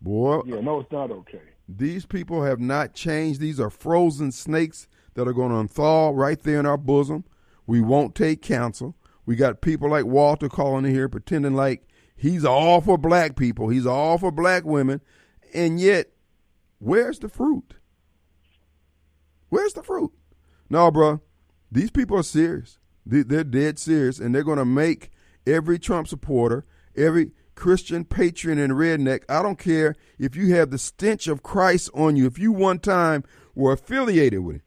[0.01, 1.41] Boy, Yeah, no, it's not okay.
[1.67, 3.39] These people have not changed.
[3.39, 7.23] These are frozen snakes that are going to unthaw right there in our bosom.
[7.67, 8.95] We won't take counsel.
[9.25, 13.69] We got people like Walter calling in here pretending like he's all for black people,
[13.69, 15.01] he's all for black women,
[15.53, 16.11] and yet,
[16.79, 17.73] where's the fruit?
[19.49, 20.11] Where's the fruit?
[20.69, 21.21] No, bro.
[21.71, 22.77] These people are serious.
[23.05, 25.11] They- They're dead serious, and they're going to make
[25.47, 29.23] every Trump supporter, every Christian patriot and redneck.
[29.29, 32.25] I don't care if you have the stench of Christ on you.
[32.25, 33.23] If you one time
[33.53, 34.61] were affiliated with him,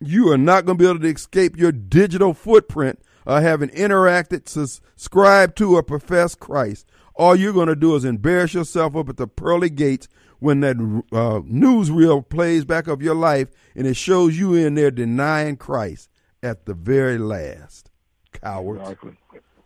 [0.00, 4.48] you are not going to be able to escape your digital footprint of having interacted,
[4.48, 6.86] subscribed to, or professed Christ.
[7.14, 10.06] All you're going to do is embarrass yourself up at the pearly gates
[10.38, 14.90] when that uh, newsreel plays back of your life and it shows you in there
[14.90, 16.10] denying Christ
[16.42, 17.90] at the very last.
[18.32, 18.82] Cowards.
[18.82, 19.12] Exactly.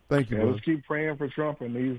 [0.08, 1.98] Thank you, Yeah, let's keep praying for Trump and these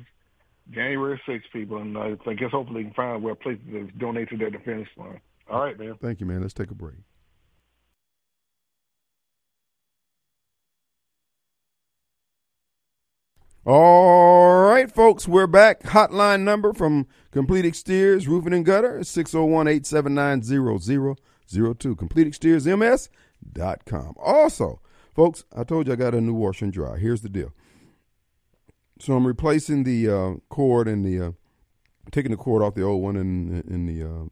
[0.71, 4.37] January 6 people, and I guess hopefully they can find where places to donate to
[4.37, 5.19] their defense fund.
[5.49, 5.95] All right, man.
[6.01, 6.41] Thank you, man.
[6.41, 6.95] Let's take a break.
[13.63, 15.83] All right, folks, we're back.
[15.83, 21.15] Hotline number from Complete Exteriors Roofing and Gutter is 601 879 0002.
[21.95, 24.15] CompleteExteriorsMS.com.
[24.17, 24.81] Also,
[25.13, 26.97] folks, I told you I got a new washer and dryer.
[26.97, 27.53] Here's the deal.
[28.97, 31.33] So I'm replacing the uh, cord and the uh,
[32.09, 34.23] taking the cord off the old one in in the uh,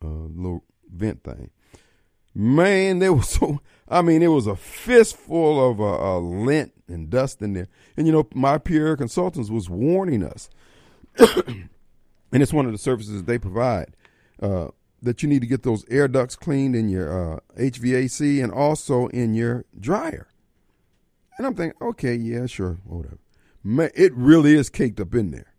[0.00, 0.62] uh, little
[0.94, 1.50] vent thing.
[2.36, 3.60] Man, there was so.
[3.88, 5.80] I mean, it was a fistful of
[6.22, 7.68] lint and dust in there.
[7.96, 10.50] And you know, my peer consultants was warning us,
[11.18, 11.68] and
[12.32, 13.96] it's one of the services they provide
[14.42, 14.68] uh,
[15.02, 19.06] that you need to get those air ducts cleaned in your uh, HVAC and also
[19.08, 20.28] in your dryer.
[21.38, 23.18] And I'm thinking, okay, yeah, sure, whatever.
[23.62, 25.52] Man, it really is caked up in there.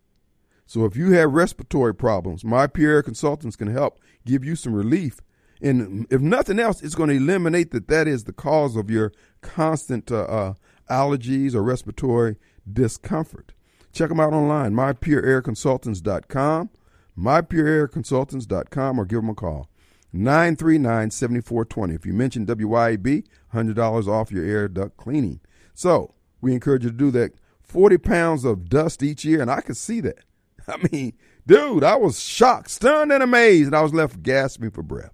[0.66, 5.20] So if you have respiratory problems, my peer consultants can help give you some relief.
[5.60, 9.12] And if nothing else, it's going to eliminate that that is the cause of your
[9.40, 10.54] constant uh, uh,
[10.88, 12.36] allergies or respiratory
[12.70, 13.52] discomfort.
[13.92, 16.70] check them out online, mypureairconsultants.com,
[17.18, 19.68] mypureairconsultants.com, or give them a call.
[20.14, 21.94] 939-7420.
[21.94, 23.24] If you mention WYAB,
[23.54, 25.40] $100 off your air duct cleaning.
[25.74, 27.32] So, we encourage you to do that.
[27.62, 30.24] 40 pounds of dust each year, and I could see that.
[30.68, 31.12] I mean,
[31.46, 35.12] dude, I was shocked, stunned, and amazed, and I was left gasping for breath.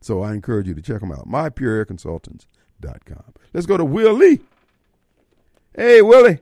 [0.00, 1.26] So I encourage you to check them out.
[1.26, 2.55] MyPureAirConsultants.com.
[3.52, 4.40] Let's go to Willie.
[5.74, 6.38] Hey, Willie.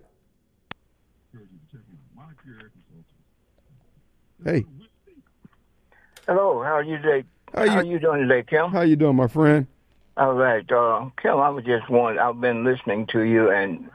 [4.45, 4.65] Hey,
[6.27, 7.25] Hello, how are you today?
[7.55, 8.71] How How, you- are you doing today, Kim?
[8.71, 9.67] how you doing, my friend?
[10.17, 11.39] All right, uh, Kim.
[11.39, 12.19] I was just want.
[12.19, 13.89] I've been listening to you, and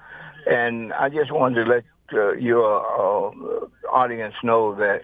[0.50, 5.02] and I just wanted to let uh, your uh, audience know that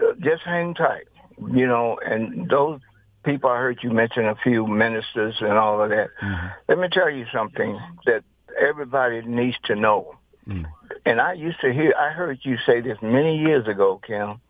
[0.00, 1.06] uh, just hang tight,
[1.52, 1.98] you know.
[2.04, 2.80] And those
[3.28, 6.08] people I heard you mention a few ministers and all of that.
[6.22, 6.46] Mm-hmm.
[6.68, 8.24] Let me tell you something that
[8.58, 10.16] everybody needs to know.
[10.48, 10.64] Mm.
[11.04, 11.94] And I used to hear.
[11.98, 14.40] I heard you say this many years ago, Kim,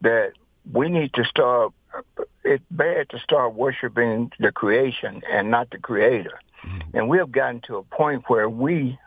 [0.00, 0.32] that
[0.72, 1.72] we need to start.
[2.42, 6.40] It's bad to start worshiping the creation and not the creator.
[6.66, 6.96] Mm-hmm.
[6.96, 8.98] And we have gotten to a point where we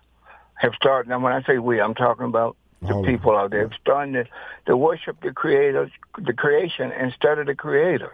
[0.56, 1.10] have started.
[1.10, 4.26] Now, when I say we, I'm talking about the All people out there starting to,
[4.68, 8.12] to worship the creator, the creation instead of the creator.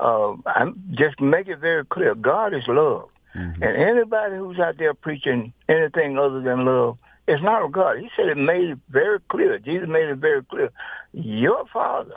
[0.00, 2.14] Uh, I'm just make it very clear.
[2.14, 7.62] God is love, and anybody who's out there preaching anything other than love is not
[7.62, 7.98] of God.
[7.98, 9.58] He said it made it very clear.
[9.58, 10.70] Jesus made it very clear.
[11.12, 12.16] Your father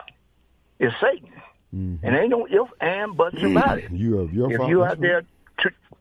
[0.79, 1.29] is Satan,
[1.71, 3.91] and ain't no if and buts about it.
[3.91, 4.71] You are your If father.
[4.71, 5.23] you out there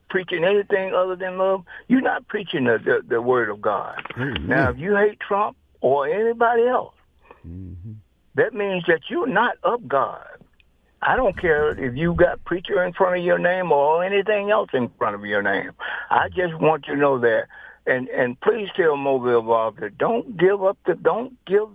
[0.08, 3.98] preaching anything other than love, you're not preaching the, the, the word of God.
[4.16, 4.46] Amen.
[4.46, 6.94] Now, if you hate Trump or anybody else,
[7.46, 7.92] Mm-hmm.
[8.36, 10.24] that means that you're not of God.
[11.02, 14.70] I don't care if you got preacher in front of your name or anything else
[14.72, 15.72] in front of your name.
[16.08, 17.48] I just want you to know that.
[17.84, 21.66] And and please tell Mobile Bob that don't give up the don't give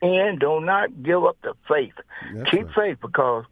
[0.00, 1.92] in, do not give up the faith.
[2.32, 2.74] That's Keep right.
[2.74, 3.44] faith because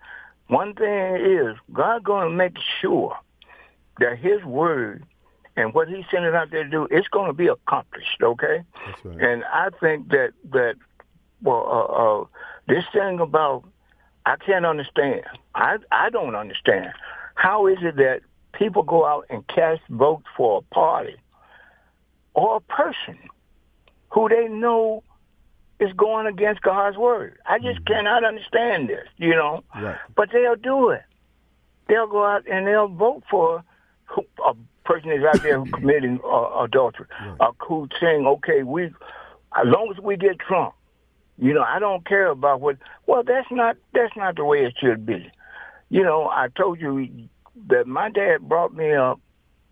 [0.48, 3.14] one thing is God's going to make sure
[3.98, 5.04] that His word
[5.56, 8.22] and what He's sending out there to do, it's going to be accomplished.
[8.22, 8.62] Okay.
[9.04, 9.20] Right.
[9.20, 10.74] And I think that that
[11.42, 12.24] well, uh, uh,
[12.68, 13.64] this thing about
[14.24, 15.22] I can't understand.
[15.54, 16.92] I I don't understand.
[17.34, 18.20] How is it that
[18.52, 21.16] people go out and cast votes for a party
[22.34, 23.18] or a person
[24.10, 25.02] who they know
[25.80, 27.38] is going against God's word?
[27.46, 29.08] I just cannot understand this.
[29.16, 29.98] You know, Right.
[30.14, 31.02] but they'll do it.
[31.88, 33.64] They'll go out and they'll vote for
[34.46, 37.06] a person is out there who committing uh, adultery,
[37.40, 40.74] uh, who's saying, okay, we, as long as we get Trump,
[41.38, 42.76] you know, I don't care about what.
[43.06, 45.30] Well, that's not that's not the way it should be.
[45.88, 47.28] You know, I told you
[47.68, 49.20] that my dad brought me up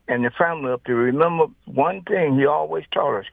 [0.09, 3.27] and the family up to remember one thing he always taught us: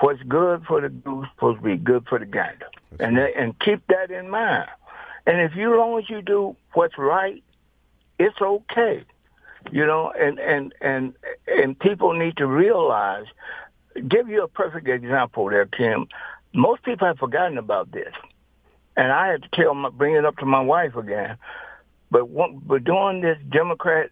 [0.00, 2.66] what's good for the goose supposed to be good for the gander,
[2.98, 4.68] and that, and keep that in mind.
[5.26, 7.42] And if you, as long as you do what's right,
[8.18, 9.04] it's okay.
[9.72, 11.14] You know, and and and
[11.46, 13.26] and people need to realize.
[14.08, 16.06] Give you a perfect example there, Kim.
[16.52, 18.12] Most people have forgotten about this,
[18.96, 21.36] and I had to tell my, bring it up to my wife again.
[22.10, 24.10] But one, but during this Democrat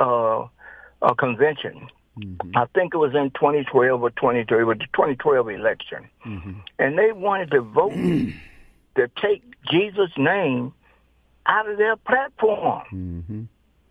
[0.00, 0.46] uh,
[1.02, 1.88] uh, convention,
[2.54, 6.08] I think it was in 2012 or 2013, with the 2012 election,
[6.78, 7.92] and they wanted to vote
[8.96, 10.72] to take Jesus' name
[11.46, 12.84] out of their platform.
[12.92, 13.42] Mm-hmm.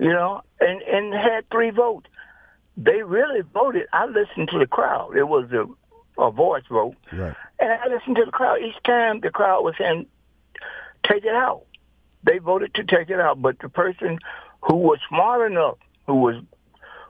[0.03, 2.07] You know, and and had three votes.
[2.75, 3.87] They really voted.
[3.93, 5.15] I listened to the crowd.
[5.15, 5.65] It was a
[6.21, 6.95] a voice vote.
[7.11, 7.35] Right.
[7.59, 8.59] And I listened to the crowd.
[8.61, 10.05] Each time the crowd was saying,
[11.07, 11.63] take it out.
[12.23, 13.41] They voted to take it out.
[13.41, 14.19] But the person
[14.61, 16.35] who was smart enough, who was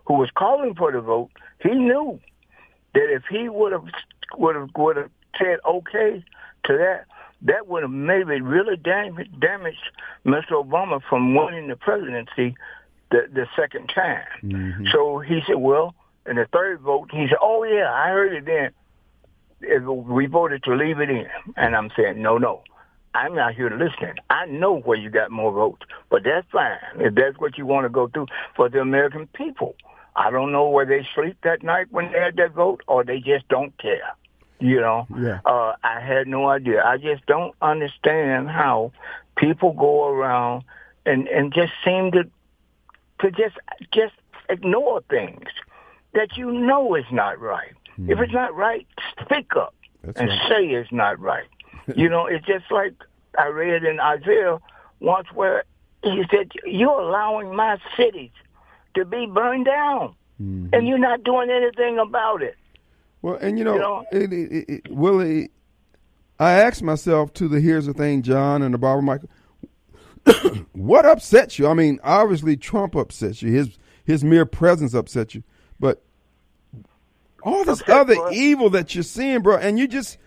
[0.05, 2.19] who was calling for the vote, he knew
[2.93, 3.85] that if he would have
[4.37, 6.23] would have would have said okay
[6.65, 7.05] to that,
[7.43, 9.91] that would have maybe really damaged, damaged
[10.25, 10.51] Mr.
[10.51, 12.55] Obama from winning the presidency
[13.13, 14.25] the the second time.
[14.91, 15.93] So he said, well,
[16.29, 18.71] in the third vote, he said, oh yeah, I heard it then
[19.61, 21.27] if we voted to leave it in.
[21.55, 22.63] And I'm saying, no, no.
[23.15, 24.15] I'm not here to listen.
[24.31, 26.79] I know where you got more votes, but that's fine.
[26.97, 29.75] If that's what you want to go through for the American people.
[30.15, 33.19] I don't know where they sleep that night when they had that vote or they
[33.19, 34.09] just don't care.
[34.59, 35.39] You know, Yeah.
[35.45, 36.83] uh, I had no idea.
[36.83, 38.91] I just don't understand how
[39.35, 40.63] people go around
[41.05, 42.23] and, and just seem to,
[43.23, 43.57] to just,
[43.91, 44.13] just
[44.49, 45.47] ignore things
[46.13, 47.73] that you know is not right.
[48.07, 48.85] If it's not right,
[49.21, 50.49] speak up That's and right.
[50.49, 51.47] say it's not right.
[51.95, 52.93] you know, it's just like
[53.37, 54.59] I read in Isaiah
[54.99, 55.63] once where
[56.03, 58.31] he said, "You're allowing my cities
[58.95, 60.73] to be burned down, Mm-hmm.
[60.73, 62.55] and you're not doing anything about it."
[63.21, 65.49] Well, and you know, You know- it, it, it, Willie,
[66.39, 69.29] I asked myself to the here's the thing, John and the Barbara Michael,
[70.73, 71.67] what upsets you?
[71.67, 73.51] I mean, obviously Trump upsets you.
[73.51, 75.43] His his mere presence upsets you,
[75.79, 76.03] but
[77.43, 78.33] all this other what?
[78.33, 80.17] evil that you're seeing, bro, and you just,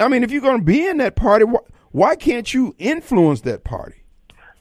[0.00, 1.60] I mean, if you're going to be in that party, why,
[1.92, 4.02] why can't you influence that party?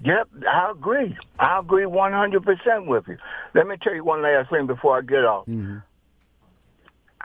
[0.03, 1.17] Yep, I agree.
[1.39, 3.17] I agree 100% with you.
[3.55, 5.47] Let me tell you one last thing before I get off.
[5.47, 5.77] Mm-hmm.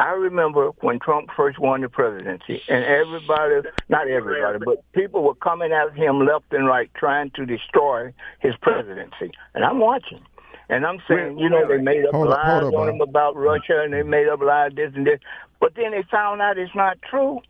[0.03, 5.37] I remember when Trump first won the presidency, and everybody, not everybody, but people were
[5.37, 9.31] coming at him left and right trying to destroy his presidency.
[9.55, 10.21] And I'm watching.
[10.69, 12.95] And I'm saying, you know, they made up Hold up, lies hold up, on Bob.
[12.95, 15.21] him about Russia, and they made up lies this and this.
[15.61, 17.41] But then they found out it's not true,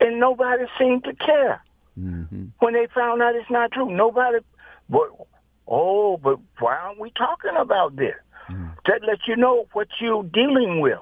[0.00, 1.62] and nobody seemed to care
[2.00, 2.46] mm-hmm.
[2.60, 3.94] when they found out it's not true.
[3.94, 4.38] Nobody,
[4.88, 5.08] but
[5.66, 8.14] oh, but why aren't we talking about this?
[8.46, 8.68] Hmm.
[8.86, 10.98] That lets you know what you're dealing with.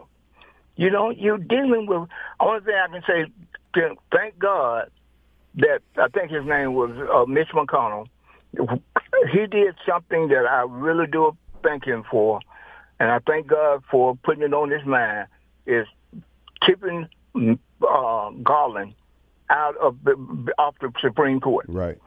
[0.76, 2.08] You know, you're dealing with.
[2.38, 4.90] Only thing I can say, thank God
[5.56, 8.08] that I think his name was uh, Mitch McConnell.
[9.32, 12.40] He did something that I really do thank him for,
[13.00, 15.28] and I thank God for putting it on his mind.
[15.66, 15.86] Is
[16.64, 18.94] keeping uh, Garland
[19.50, 21.66] out of the, off the Supreme Court.
[21.68, 21.98] Right.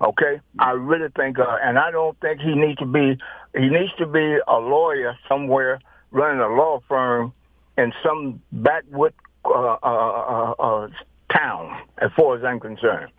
[0.00, 3.16] Okay, I really think, uh, and I don't think he needs to be.
[3.54, 7.32] He needs to be a lawyer somewhere running a law firm
[7.76, 9.14] in some backwood
[9.44, 10.88] uh, uh, uh, uh,
[11.32, 13.12] town, as far as I'm concerned.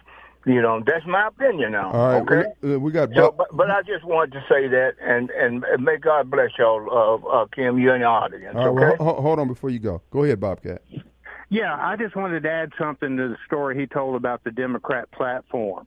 [0.46, 1.92] You know, that's my opinion now.
[1.92, 2.22] All right.
[2.22, 2.50] okay.
[2.62, 5.66] We, uh, we got So, but, but I just wanted to say that, and and,
[5.66, 8.56] and may God bless y'all, uh, uh, Kim, you and the audience.
[8.56, 8.98] All right, okay.
[8.98, 10.02] well, ho- hold on before you go.
[10.10, 10.82] Go ahead, Bobcat.
[11.50, 15.12] Yeah, I just wanted to add something to the story he told about the Democrat
[15.12, 15.86] platform.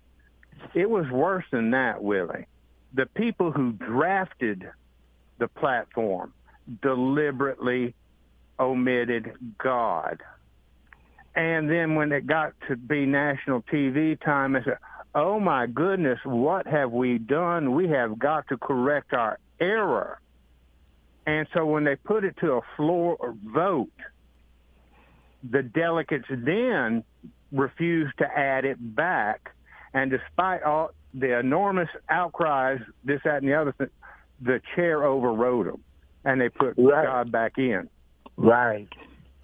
[0.75, 2.47] It was worse than that, Willie.
[2.93, 4.69] The people who drafted
[5.39, 6.35] the platform
[6.83, 7.95] deliberately
[8.61, 10.21] omitted God.
[11.35, 14.79] And then when it got to be national TV time, I said,
[15.15, 17.75] oh my goodness, what have we done?
[17.75, 20.21] We have got to correct our error.
[21.27, 23.91] And so when they put it to a floor vote,
[25.49, 27.05] the delegates then
[27.53, 29.55] refused to add it back.
[29.95, 33.89] And despite all the enormous outcries, this, that, and the other thing,
[34.41, 35.83] the chair overrode them,
[36.25, 37.05] and they put Right.
[37.05, 37.89] God back in.
[38.41, 38.89] Right.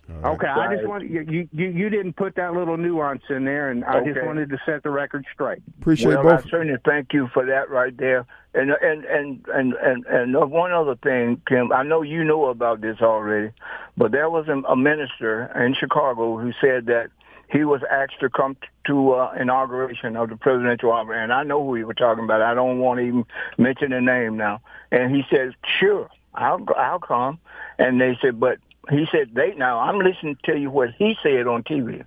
[0.08, 0.88] Okay, I just Right.
[0.88, 4.50] wanted you, you you didn't put that little nuance in there, and I just wanted
[4.50, 5.62] to set the record straight.
[5.80, 6.46] Appreciate well, both.
[6.46, 8.24] I certainly thank you for that right there.
[8.54, 12.80] And and and and and and one other thing, Kim, I know you know about
[12.80, 13.50] this already,
[13.96, 17.10] but there was a, minister in Chicago who said that
[17.50, 21.64] he was asked to come to uh, inauguration of the presidential office, and I know
[21.64, 22.42] who he was talking about.
[22.42, 23.24] I don't want to even
[23.58, 24.60] mention the name now.
[24.92, 27.40] And he says, "Sure, I'll I'll come."
[27.76, 28.58] And they said, "But."
[28.90, 32.04] He said, "They now I'm listening to you what he said on TV."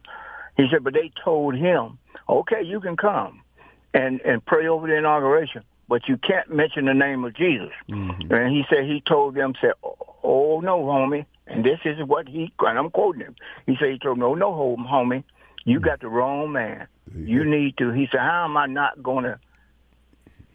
[0.57, 3.41] He said, "But they told him, okay, you can come."
[3.93, 7.71] and and pray over the inauguration, but you can't mention the name of Jesus.
[7.89, 8.33] Mm-hmm.
[8.33, 12.51] And he said he told them, said, "Oh no, homie," and this is what he
[12.59, 13.35] and I'm quoting him.
[13.65, 15.23] He said he told them, "No, no, home, homie,
[15.65, 15.83] you mm.
[15.83, 16.87] got the wrong man.
[17.15, 19.39] You need to." He said, "How am I not going to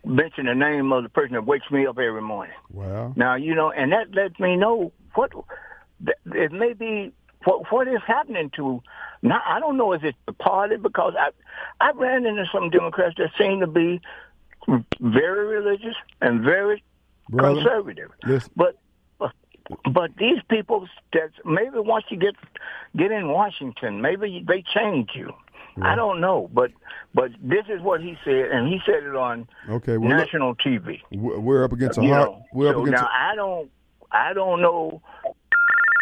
[0.04, 3.12] mention the name of the person that wakes me up every morning?" Wow.
[3.16, 5.32] Now you know, and that lets me know what
[6.34, 7.12] it may be.
[7.44, 8.82] What what is happening to?
[9.22, 9.92] Now I don't know.
[9.92, 10.76] Is it the party?
[10.76, 11.28] Because I
[11.80, 14.00] I ran into some Democrats that seem to be
[15.00, 16.82] very religious and very
[17.28, 18.10] Brother, conservative.
[18.26, 18.50] listen.
[18.56, 18.78] But
[19.18, 19.32] but
[19.92, 22.34] but these people that maybe once you get
[22.96, 25.32] get in Washington, maybe they change you.
[25.82, 26.70] I don't know, but
[27.14, 30.54] but this is what he said, and he said it on Okay, well, look, national
[30.54, 31.00] TV.
[31.10, 32.10] we're up against a hard.
[32.30, 33.02] know, We're up so against.
[33.02, 33.70] now a- I don't,
[34.12, 35.02] I don't know.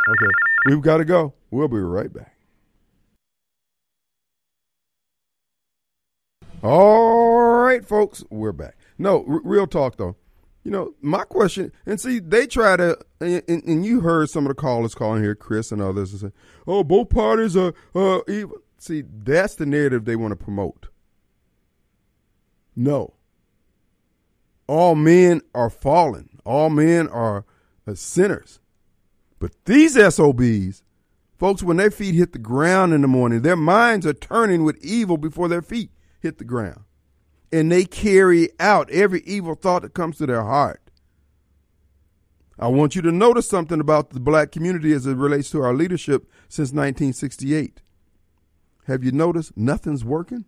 [0.08, 0.30] Okay,
[0.66, 1.34] we've got to go.
[1.50, 2.34] We'll be right back.
[6.62, 8.76] All right, folks, we're back.
[8.98, 10.16] No, r- real talk though.
[10.64, 14.50] You know, my question, and see, they try to, and, and you heard some of
[14.50, 16.36] the callers calling here, Chris and others, and say,
[16.68, 20.86] "Oh, both parties are uh, evil." See, that's the narrative they want to promote.
[22.76, 23.14] No,
[24.68, 26.28] all men are fallen.
[26.44, 27.44] All men are
[27.86, 28.60] uh, sinners.
[29.42, 30.84] But these SOBs,
[31.36, 34.76] folks, when their feet hit the ground in the morning, their minds are turning with
[34.84, 35.90] evil before their feet
[36.20, 36.82] hit the ground.
[37.50, 40.92] And they carry out every evil thought that comes to their heart.
[42.56, 45.74] I want you to notice something about the black community as it relates to our
[45.74, 47.82] leadership since 1968.
[48.86, 50.44] Have you noticed nothing's working?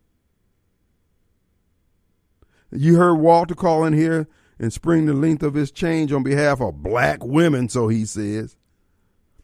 [2.70, 6.60] You heard Walter call in here and spring the length of his change on behalf
[6.60, 8.56] of black women, so he says.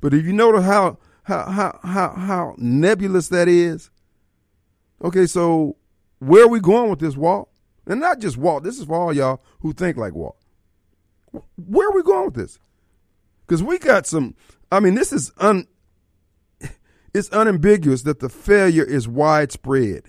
[0.00, 3.90] But if you notice how how how how how nebulous that is,
[5.02, 5.76] okay, so
[6.18, 7.48] where are we going with this, Walt?
[7.86, 8.62] And not just Walt.
[8.62, 10.36] This is for all y'all who think like Walt.
[11.56, 12.58] Where are we going with this?
[13.46, 14.34] Because we got some.
[14.70, 15.66] I mean, this is un.
[17.12, 20.04] It's unambiguous that the failure is widespread.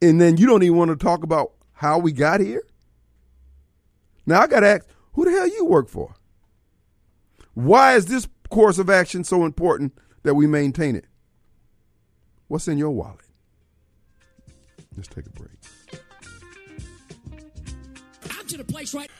[0.00, 2.62] And then you don't even want to talk about how we got here.
[4.24, 6.14] Now I got to ask, who the hell you work for?
[7.56, 11.06] Why is this course of action so important that we maintain it?
[12.48, 13.24] What's in your wallet?
[14.94, 15.56] Let's take a break.
[18.38, 19.10] Out to the place right.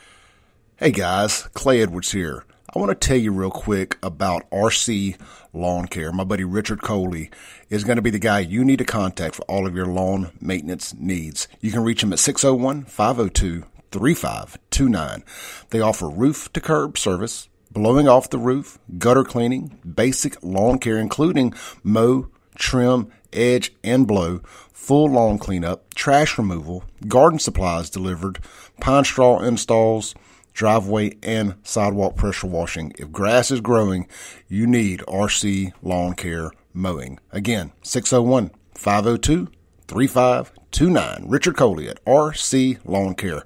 [0.77, 2.45] Hey guys, Clay Edwards here.
[2.75, 5.19] I want to tell you real quick about RC
[5.55, 6.13] Lawn Care.
[6.13, 7.31] My buddy Richard Coley
[7.71, 10.31] is going to be the guy you need to contact for all of your lawn
[10.43, 11.49] maintenance needs.
[11.63, 15.25] You can reach him at 601 502 3529.
[15.71, 20.97] They offer roof to curb service, blowing off the roof, gutter cleaning, basic lawn care,
[20.97, 21.53] including
[21.85, 24.39] mow, trim, edge, and blow,
[24.73, 28.39] full lawn cleanup, trash removal, garden supplies delivered,
[28.81, 30.15] pine straw installs,
[30.55, 32.95] driveway and sidewalk pressure washing.
[32.99, 34.09] If grass is growing,
[34.49, 37.19] you need RC Lawn Care Mowing.
[37.31, 39.49] Again, 601 502
[39.87, 41.25] 3529.
[41.29, 43.43] Richard Coley at RC Lawn Care,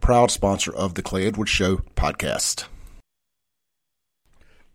[0.00, 2.68] proud sponsor of the Clay Edwards Show podcast.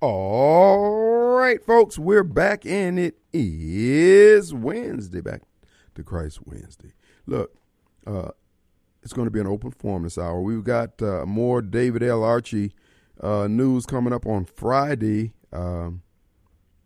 [0.03, 5.21] All right, folks, we're back, and it is Wednesday.
[5.21, 5.43] Back
[5.93, 6.93] to Christ Wednesday.
[7.27, 7.53] Look,
[8.07, 8.29] uh,
[9.03, 10.41] it's going to be an open forum this hour.
[10.41, 12.23] We've got uh, more David L.
[12.23, 12.73] Archie
[13.21, 15.33] uh, news coming up on Friday.
[15.53, 16.01] Um,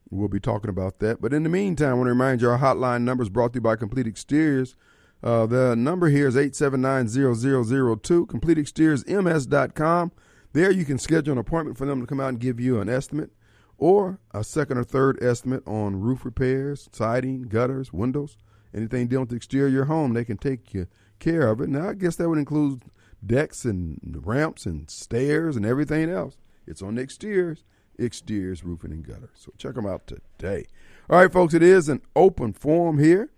[0.09, 1.21] we'll be talking about that.
[1.21, 3.57] But in the meantime, I want to remind you our hotline number is brought to
[3.59, 4.75] you by Complete Exteriors.
[5.23, 10.11] Uh, the number here is 879-0002, CompleteExteriorsMS.com.
[10.55, 12.87] There you can schedule an appointment for them to come out and give you an
[12.87, 13.29] estimate
[13.77, 18.37] or a second or third estimate on roof repairs, siding, gutters, windows,
[18.73, 20.13] anything dealing with the exterior of your home.
[20.13, 20.87] They can take you
[21.19, 21.67] care of it.
[21.67, 22.83] Now, I guess that would include
[23.25, 26.37] decks and ramps and stairs and everything else.
[26.65, 27.65] It's on the exteriors,
[27.99, 29.31] exteriors, roofing, and gutter.
[29.33, 30.67] So check them out today.
[31.09, 33.29] All right, folks, it is an open forum here.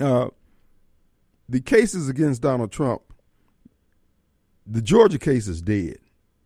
[0.00, 0.28] Uh,
[1.50, 3.02] the cases against Donald Trump,
[4.66, 5.98] the Georgia case is dead.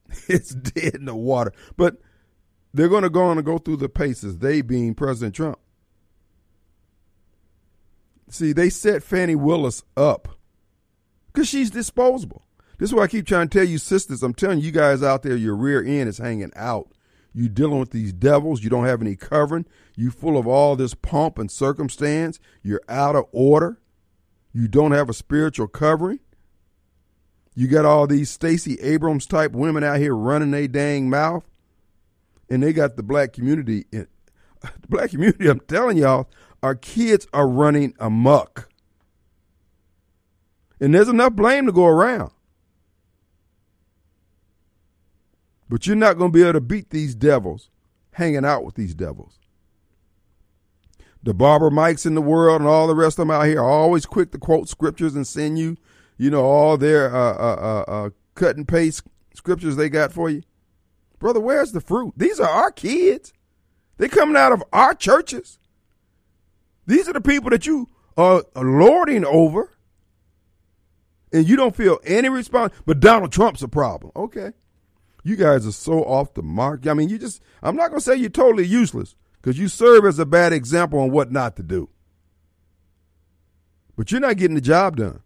[0.29, 1.53] It's dead in the water.
[1.77, 1.97] But
[2.73, 5.59] they're going to go on and go through the paces, they being President Trump.
[8.31, 10.29] See, they set Fani Willis up
[11.33, 12.45] because she's disposable.
[12.79, 14.23] This is why I keep trying to tell you, sisters.
[14.23, 16.93] I'm telling you guys out there, your rear end is hanging out.
[17.33, 18.63] You're dealing with these devils.
[18.63, 19.67] You don't have any covering.
[19.97, 22.39] You full of all this pomp and circumstance.
[22.63, 23.81] You're out of order.
[24.53, 26.21] You don't have a spiritual covering.
[27.59, 31.43] You got all these Stacey Abrams type women out here running their dang mouth,
[32.49, 33.85] and they got the black community.
[33.91, 34.07] In,
[34.63, 35.49] the black community.
[35.49, 36.31] I'm telling y'all,
[36.63, 38.69] our kids are running amok.
[40.79, 42.31] And there's enough blame to go around.
[45.69, 47.71] But you're not going to be able to beat these devils
[48.13, 49.37] hanging out with these devils.
[51.25, 53.69] The barber Mikes in the world and all the rest of them out here are
[53.69, 55.77] always quick to quote scriptures and send you,
[56.19, 59.05] you know, all their uh, uh, uh, uh cut and paste
[59.35, 60.43] scriptures they got for you.
[61.19, 62.15] Brother, where's the fruit?
[62.17, 63.33] These are our kids.
[63.97, 65.59] They're coming out of our churches.
[66.87, 69.73] These are the people that you are lording over,
[71.33, 72.73] and you don't feel any response.
[72.87, 74.13] But Donald Trump's a problem.
[74.15, 74.53] Okay.
[75.25, 76.87] You guys are so off the mark.
[76.87, 80.07] I mean, you just, I'm not going to say you're totally useless because you serve
[80.07, 81.91] as a bad example on what not to do.
[83.97, 85.21] But you're not getting the job done.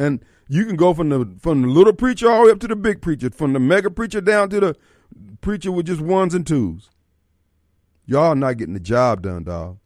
[0.00, 2.68] And you can go from the from the little preacher all the way up to
[2.68, 4.76] the big preacher, from the mega preacher down to the
[5.42, 6.88] preacher with just ones and twos.
[8.06, 9.78] Y'all not getting the job done, dog.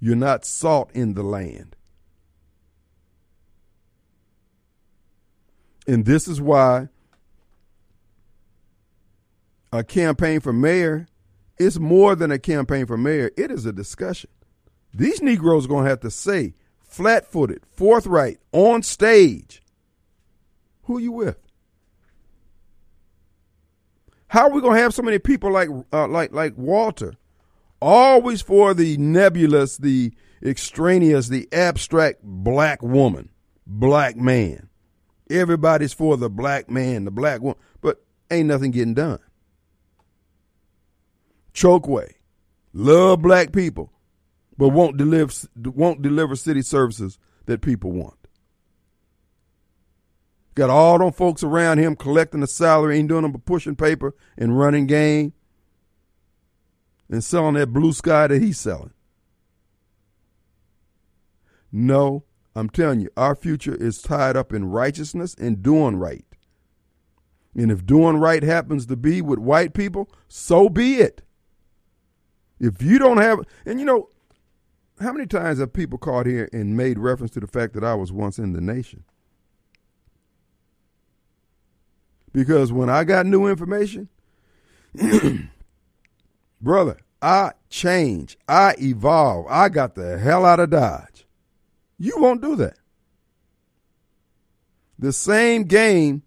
[0.00, 1.76] You're not salt in the land.
[5.86, 6.88] And this is why
[9.72, 11.06] a campaign for mayor
[11.56, 13.30] is more than a campaign for mayor.
[13.36, 14.30] It is a discussion.
[14.92, 16.54] These Negroes are going to have to say,
[16.92, 19.62] flat footed, forthright, on stage,
[20.84, 21.38] who you with?
[24.28, 27.14] How are we going to have so many people like uh, like like Walter,
[27.80, 30.12] always for the nebulous, the
[30.42, 33.30] extraneous, the abstract black woman,
[33.66, 34.68] black man?
[35.30, 39.18] Everybody's for the black man, the black woman, but ain't nothing getting done.
[41.54, 42.14] Chokwe,
[42.72, 43.92] love black people,
[44.58, 48.14] but won't deliver won't deliver city services that people want.
[50.54, 54.14] Got all them folks around him collecting a salary, ain't doing them but pushing paper
[54.36, 55.32] and running game.
[57.10, 58.92] and selling that blue sky that he's selling.
[61.70, 62.24] No,
[62.56, 66.24] I'm telling you, our future is tied up in righteousness and doing right.
[67.54, 71.22] And if doing right happens to be with white people, so be it.
[72.58, 74.08] If you don't have, and you know,
[75.02, 77.94] how many times have people called here and made reference to the fact that I
[77.94, 79.04] was once in the nation?
[82.32, 84.08] Because when I got new information,
[86.60, 91.26] brother, I change, I evolve, I got the hell out of Dodge.
[91.98, 92.78] You won't do that.
[94.98, 96.22] The same game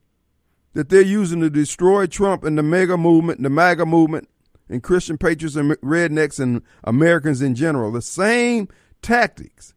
[0.73, 4.29] that they're using to destroy Trump and the mega movement, the MAGA movement,
[4.69, 8.67] and Christian patriots and rednecks and Americans in general, the same
[9.01, 9.73] tactics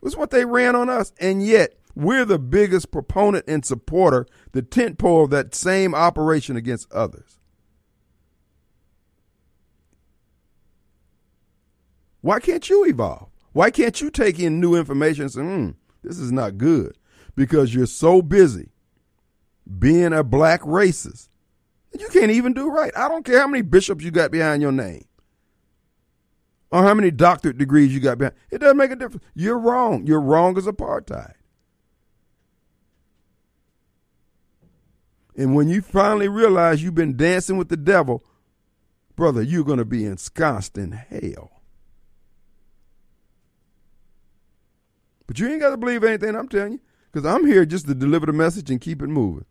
[0.00, 1.12] was what they ran on us.
[1.18, 6.56] And yet, we're the biggest proponent and supporter, the tent pole of that same operation
[6.56, 7.38] against others.
[12.20, 13.28] Why can't you evolve?
[13.52, 15.70] Why can't you take in new information and say, hmm,
[16.02, 16.96] this is not good?
[17.36, 18.70] Because you're so busy
[19.78, 21.28] being a black racist.
[21.98, 22.92] You can't even do right.
[22.96, 25.04] I don't care how many bishops you got behind your name
[26.70, 28.34] or how many doctorate degrees you got behind.
[28.50, 29.24] It doesn't make a difference.
[29.34, 30.06] You're wrong.
[30.06, 31.34] You're wrong as apartheid.
[35.36, 38.24] And when you finally realize you've been dancing with the devil,
[39.16, 41.62] brother, you're going to be ensconced in hell.
[45.26, 46.80] But you ain't got to believe anything I'm telling you
[47.10, 49.46] because I'm here just to deliver the message and keep it moving.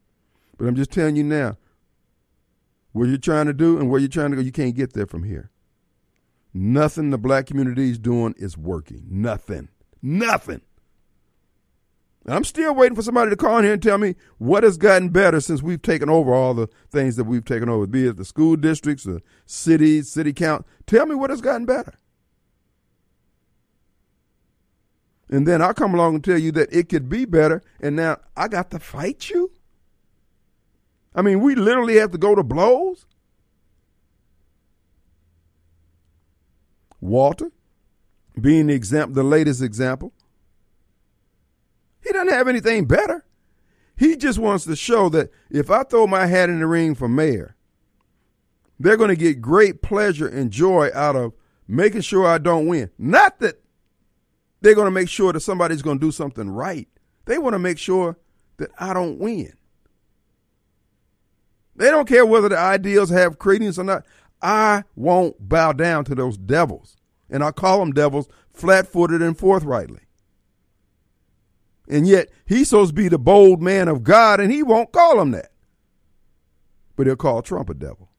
[0.57, 1.57] But I'm just telling you now,
[2.93, 5.05] what you're trying to do and where you're trying to go, you can't get there
[5.05, 5.51] from here.
[6.53, 9.05] Nothing the black community is doing is working.
[9.09, 9.69] Nothing.
[10.01, 10.61] Nothing.
[12.25, 14.77] And I'm still waiting for somebody to call in here and tell me what has
[14.77, 18.15] gotten better since we've taken over all the things that we've taken over, be it
[18.15, 20.65] the school districts, the cities, city count.
[20.87, 21.95] Tell me what has gotten better.
[25.29, 28.17] And then I'll come along and tell you that it could be better, and now
[28.37, 29.51] I got to fight you?
[31.15, 33.05] I mean, we literally have to go to blows?
[36.99, 37.51] Walter,
[38.39, 40.13] being the the latest example,
[42.01, 43.25] he doesn't have anything better.
[43.95, 47.07] He just wants to show that if I throw my hat in the ring for
[47.07, 47.55] mayor,
[48.79, 51.33] they're going to get great pleasure and joy out of
[51.67, 52.89] making sure I don't win.
[52.97, 53.61] Not that
[54.61, 56.87] they're going to make sure that somebody's going to do something right.
[57.25, 58.17] They want to make sure
[58.57, 59.53] that I don't win.
[61.75, 64.05] They don't care whether the ideals have credence or not.
[64.41, 66.97] I won't bow down to those devils.
[67.29, 70.01] And I call them devils flat footed and forthrightly.
[71.87, 75.19] And yet he's supposed to be the bold man of God, and he won't call
[75.19, 75.51] him that.
[76.95, 78.09] But he'll call Trump a devil.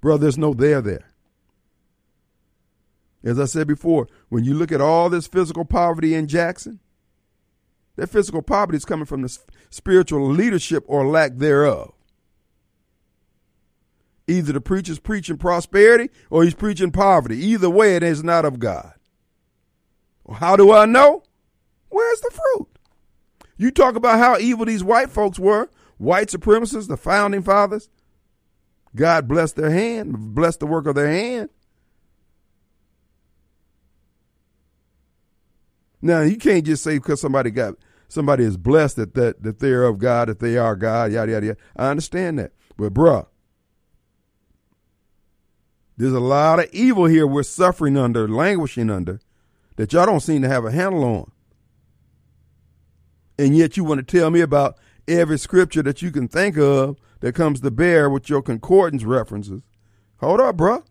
[0.00, 1.12] Brother, there's no there there.
[3.24, 6.78] As I said before, when you look at all this physical poverty in Jackson,
[7.96, 9.38] that physical poverty is coming from the
[9.70, 11.92] spiritual leadership or lack thereof.
[14.28, 17.36] Either the preacher's preaching prosperity or he's preaching poverty.
[17.38, 18.94] Either way, it is not of God.
[20.24, 21.22] Well, how do I know?
[21.88, 22.68] Where's the fruit?
[23.56, 27.88] You talk about how evil these white folks were, white supremacists, the founding fathers.
[28.94, 31.50] God bless their hand, bless the work of their hand.
[36.02, 37.74] Now you can't just say because somebody got
[38.08, 41.46] somebody is blessed that that that they're of God, that they are God, yada yada
[41.46, 41.58] yada.
[41.76, 43.26] I understand that, but bruh,
[45.96, 49.20] there's a lot of evil here we're suffering under, languishing under,
[49.76, 51.30] that y'all don't seem to have a handle on.
[53.38, 54.78] And yet you want to tell me about
[55.08, 59.62] every scripture that you can think of that comes to bear with your concordance references.
[60.18, 60.82] Hold up, bruh.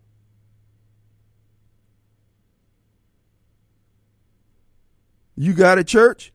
[5.36, 6.32] You got a church?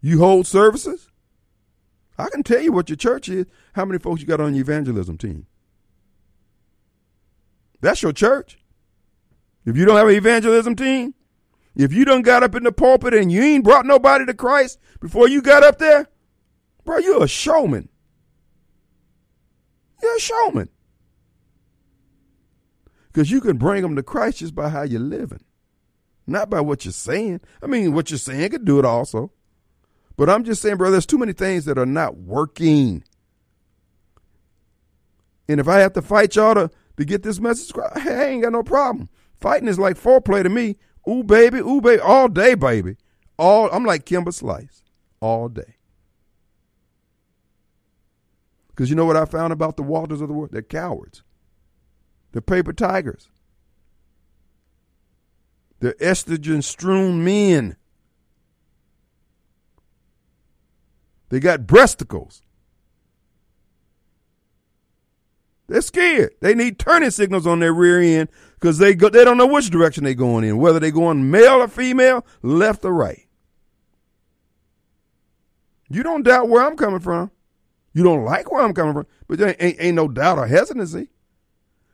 [0.00, 1.10] You hold services?
[2.16, 3.46] I can tell you what your church is.
[3.74, 5.46] How many folks you got on your evangelism team?
[7.80, 8.58] That's your church.
[9.64, 11.14] If you don't have an evangelism team,
[11.76, 14.80] if you done got up in the pulpit and you ain't brought nobody to Christ
[15.00, 16.08] before you got up there,
[16.84, 17.88] bro, you're a showman.
[20.02, 20.70] You're a showman.
[23.12, 25.44] Because you can bring them to Christ just by how you're living,
[26.26, 27.40] not by what you're saying.
[27.62, 29.32] I mean, what you're saying could do it also.
[30.18, 33.04] But I'm just saying, bro, there's too many things that are not working.
[35.48, 38.52] And if I have to fight y'all to, to get this message, I ain't got
[38.52, 39.08] no problem.
[39.40, 40.76] Fighting is like foreplay to me.
[41.08, 42.96] Ooh, baby, ooh, baby, all day, baby.
[43.38, 44.82] All I'm like Kimbo Slice,
[45.20, 45.76] all day.
[48.70, 50.50] Because you know what I found about the Walters of the world?
[50.50, 51.22] They're cowards.
[52.32, 53.28] They're paper tigers.
[55.78, 57.76] They're estrogen strewn men.
[61.28, 62.42] They got breasticles.
[65.68, 66.32] They're scared.
[66.40, 69.68] They need turning signals on their rear end because they go, they don't know which
[69.68, 73.26] direction they're going in, whether they're going male or female, left or right.
[75.90, 77.30] You don't doubt where I'm coming from.
[77.92, 81.08] You don't like where I'm coming from, but there ain't, ain't no doubt or hesitancy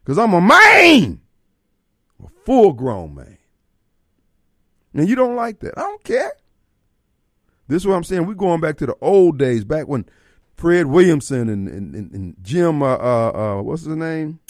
[0.03, 1.21] because I'm a man,
[2.23, 3.39] a full grown man.
[4.93, 5.77] And you don't like that.
[5.77, 6.33] I don't care.
[7.69, 8.27] This is what I'm saying.
[8.27, 10.07] We're going back to the old days, back when
[10.55, 14.41] Fred Williamson and, and, and, and Jim, uh, uh, uh, what's his name?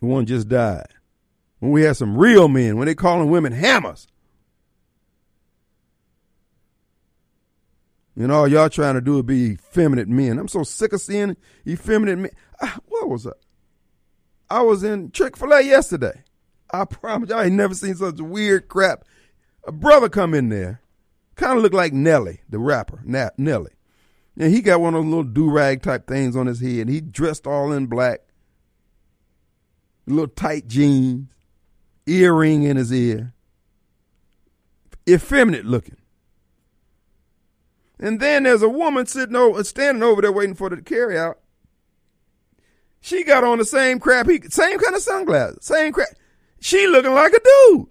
[0.00, 0.88] The one just died.
[1.60, 4.06] When we had some real men, when they calling women hammers.
[8.16, 10.38] And all y'all trying to do is be effeminate men.
[10.38, 11.36] I'm so sick of seeing
[11.66, 12.32] effeminate men.
[12.60, 13.38] Ah, what was that?
[14.50, 16.24] I was in Chick fil A yesterday.
[16.72, 19.04] I promise you, I ain't never seen such weird crap.
[19.66, 20.82] A brother come in there,
[21.40, 23.72] kind of looked like Nelly, the rapper, Na- Nelly.
[24.38, 26.88] And he got one of those little do rag type things on his head.
[26.88, 28.20] He dressed all in black,
[30.06, 31.28] little tight jeans,
[32.06, 33.32] earring in his ear,
[35.08, 35.96] effeminate looking.
[37.98, 41.18] And then there's a woman sitting over, uh, standing over there waiting for the carry
[41.18, 41.38] out.
[43.00, 46.08] She got on the same crap, he, same kind of sunglasses, same crap.
[46.60, 47.86] She looking like a dude.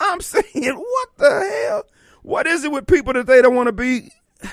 [0.00, 1.84] I'm saying, what the hell?
[2.28, 4.12] What is it with people that they don't want to be?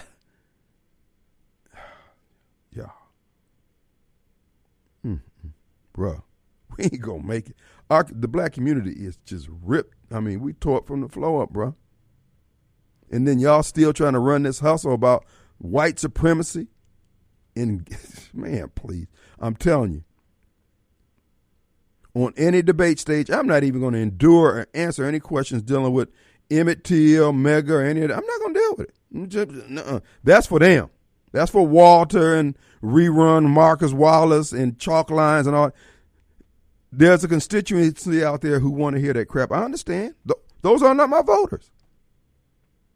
[2.72, 2.86] yeah.
[5.06, 5.20] Mm.
[5.94, 6.24] Bruh,
[6.78, 7.58] we ain't gonna make it.
[7.90, 9.94] Our, the black community is just ripped.
[10.10, 11.76] I mean, we tore it from the floor up, bruh.
[13.12, 15.26] And then y'all still trying to run this hustle about
[15.58, 16.68] white supremacy.
[17.58, 17.86] And
[18.34, 19.08] man, please,
[19.38, 20.04] I'm telling you,
[22.14, 25.92] on any debate stage, I'm not even going to endure or answer any questions dealing
[25.92, 26.08] with
[26.50, 28.18] Emmett Till, Medgar, any of that.
[28.18, 29.30] I'm not going to deal with it.
[29.30, 30.04] Just.
[30.24, 30.90] That's for them.
[31.32, 35.72] That's for Walter and Rerun, Marcus Wallace, and Chalk Lines and all.
[36.92, 39.52] There's a constituency out there who want to hear that crap.
[39.52, 40.16] I understand.
[40.26, 41.72] Th- those are not my voters.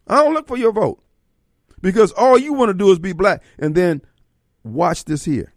[0.07, 1.03] I don't look for your vote
[1.81, 3.43] because all you want to do is be black.
[3.57, 4.01] And then
[4.63, 5.53] watch this here.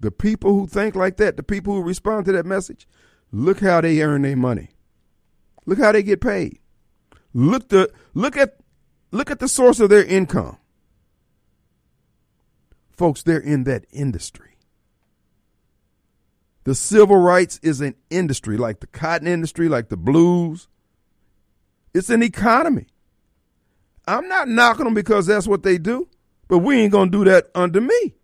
[0.00, 2.88] The people who think like that, the people who respond to that message,
[3.30, 4.70] look how they earn their money.
[5.66, 6.58] Look how they get paid.
[7.34, 8.56] Look the look at
[9.10, 10.58] look at the source of their income.
[12.90, 14.56] Folks, they're in that industry.
[16.64, 20.68] The civil rights is an industry like the cotton industry, like the blues.
[21.94, 22.86] It's an economy.
[24.06, 26.08] I'm not knocking them because that's what they do,
[26.48, 28.14] but we ain't going to do that under me.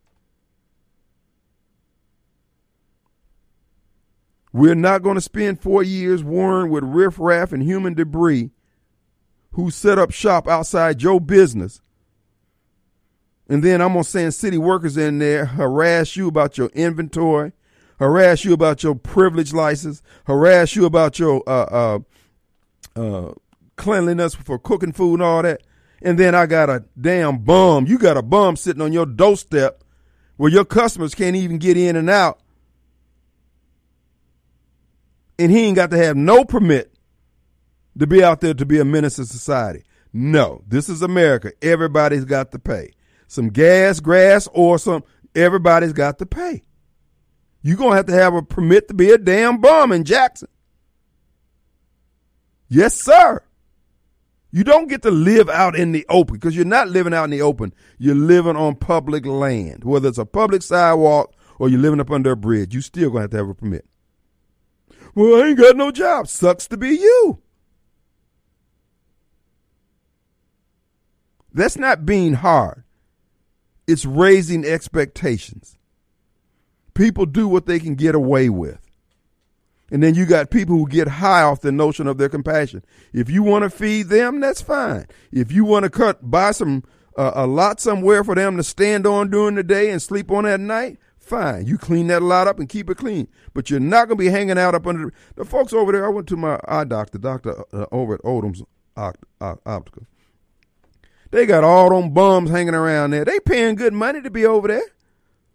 [4.52, 8.50] We're not going to spend four years warring with riffraff and human debris
[9.53, 11.80] who set up shop outside your business.
[13.49, 17.53] And then I'm going to send city workers in there, harass you about your inventory,
[17.99, 21.99] harass you about your privilege license, harass you about your uh,
[22.94, 23.32] uh, uh,
[23.76, 25.62] cleanliness for cooking food and all that.
[26.03, 27.86] And then I got a damn bum.
[27.86, 29.82] You got a bum sitting on your doorstep
[30.36, 32.40] where your customers can't even get in and out.
[35.38, 36.92] And he ain't got to have no permit
[37.99, 39.84] to be out there to be a menace to society.
[40.12, 41.53] No, this is America.
[41.62, 42.92] Everybody's got to pay.
[43.26, 46.62] Some gas, grass, or some, everybody's got to pay.
[47.62, 50.49] You're going to have to have a permit to be a damn bum in Jackson.
[52.68, 53.42] Yes, sir.
[54.51, 57.30] You don't get to live out in the open because you're not living out in
[57.30, 57.74] the open.
[57.99, 62.32] You're living on public land, whether it's a public sidewalk or you're living up under
[62.32, 62.74] a bridge.
[62.74, 63.84] You still gonna have to have a permit.
[65.14, 66.28] Well, I ain't got no job.
[66.28, 67.42] Sucks to be you.
[71.59, 72.84] That's not being hard.
[73.88, 75.76] It's raising expectations.
[76.94, 78.78] People do what they can get away with.
[79.90, 82.84] And then you got people who get high off the notion of their compassion.
[83.12, 85.06] If you want to feed them, that's fine.
[85.32, 86.84] If you want to cut, buy some
[87.16, 90.46] uh, a lot somewhere for them to stand on during the day and sleep on
[90.46, 91.66] at night, fine.
[91.66, 93.26] You clean that lot up and keep it clean.
[93.52, 96.06] But you're not going to be hanging out up under the, the, folks over there.
[96.06, 98.62] I went to my eye doctor, doctor uh, over at Odom's
[98.96, 100.06] Opt- Optical.
[101.31, 103.24] They got all them bums hanging around there.
[103.24, 104.83] They paying good money to be over there.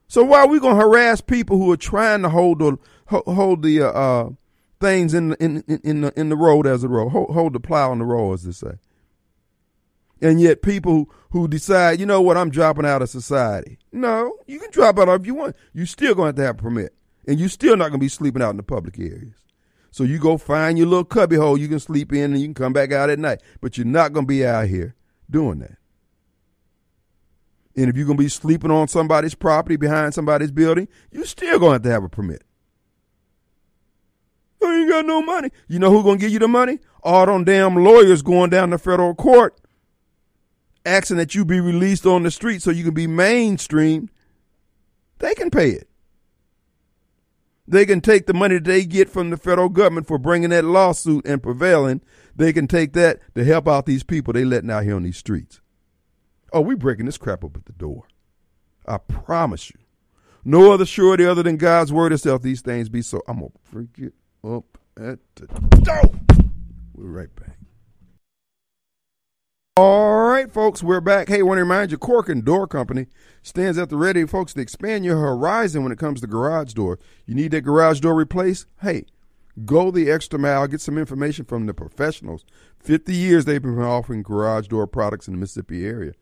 [0.08, 3.82] So why are we gonna harass people who are trying to hold the hold the
[3.82, 4.30] uh, uh,
[4.80, 7.92] things in in in the in the road as a road, hold, hold the plow
[7.92, 8.78] on the road, as they say?
[10.22, 13.80] And yet, people who decide, you know what, I'm dropping out of society.
[13.92, 15.56] No, you can drop out if you want.
[15.74, 16.94] You still going to have to have a permit,
[17.28, 19.44] and you still not gonna be sleeping out in the public areas.
[19.90, 22.54] So you go find your little cubby hole you can sleep in, and you can
[22.54, 23.42] come back out at night.
[23.62, 24.96] But you're not gonna be out here
[25.34, 25.78] doing that.
[27.76, 31.74] And if you're gonna be sleeping on somebody's property behind somebody's building, you still gonna
[31.74, 32.44] have to have a permit.
[34.64, 35.50] I ain't got no money.
[35.68, 36.80] You know who gonna give you the money?
[37.02, 39.60] All them damn lawyers going down to federal court
[40.86, 44.10] asking that you be released on the street so you can be mainstreamed.
[45.20, 45.90] They can pay it.
[47.74, 51.26] They can take the money they get from the federal government for bringing that lawsuit
[51.26, 52.02] and prevailing.
[52.36, 55.18] They can take that to help out these people they letting out here on these
[55.18, 55.60] streets.
[56.52, 58.04] Oh, we breaking this crap up at the door.
[58.88, 59.80] I promise you.
[60.46, 62.44] No other surety other than God's word itself.
[62.44, 63.24] These things be so.
[63.28, 64.14] I'm gonna freak it
[64.44, 65.48] up at the
[65.82, 66.12] door.
[66.94, 67.58] We're right back.
[69.76, 71.30] All right, folks, we're back.
[71.30, 73.08] Hey, want to remind you, Corkern Door Company
[73.42, 77.00] stands at the ready, folks, to expand your horizon when it comes to garage door.
[77.26, 78.68] You need that garage door replaced?
[78.84, 79.06] Hey,
[79.66, 80.68] go the extra mile.
[80.68, 82.46] Get some information from the professionals.
[82.82, 86.14] 50 years they've been offering garage door products in the Mississippi area.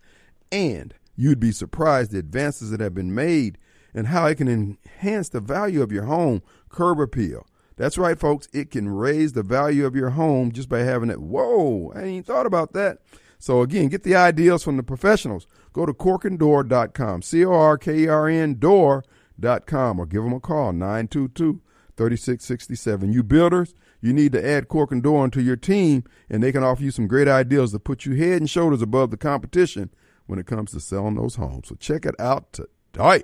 [0.49, 3.58] And you'd be surprised the advances that have been made
[3.93, 6.41] and how it can enhance the value of your home.
[6.70, 7.45] Curb appeal.
[7.76, 8.47] That's right, folks.
[8.54, 11.20] It can raise the value of your home just by having it.
[11.20, 12.99] Whoa, I ain't thought about that.
[13.42, 15.48] So again, get the ideas from the professionals.
[15.74, 23.12] Go to corkerndoor.com, C-O-R-K-E-R-N door.com or give them a call, 922-3667.
[23.12, 26.84] You builders, you need to add Corkern Door onto your team and they can offer
[26.84, 29.89] you some great ideas to put you head and shoulders above the competition
[30.28, 31.70] when it comes to selling those homes.
[31.70, 33.24] So check it out today.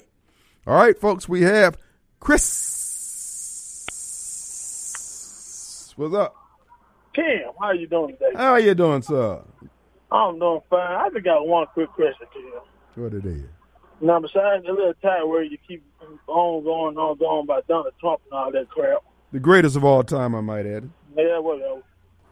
[0.65, 1.77] All right, folks, we have
[2.19, 2.73] Chris.
[5.95, 6.33] What's up?
[7.13, 8.31] Kim, how are you doing today?
[8.35, 9.43] How are you doing, sir?
[10.11, 10.79] I'm doing fine.
[10.95, 12.61] I just got one quick question to you.
[12.95, 13.43] What it is?
[13.99, 15.83] Now, besides the little time where you keep
[16.27, 20.03] on going on going about Donald Trump and all that crap, The greatest of all
[20.03, 20.89] time, I might add.
[21.15, 21.81] yeah, whatever.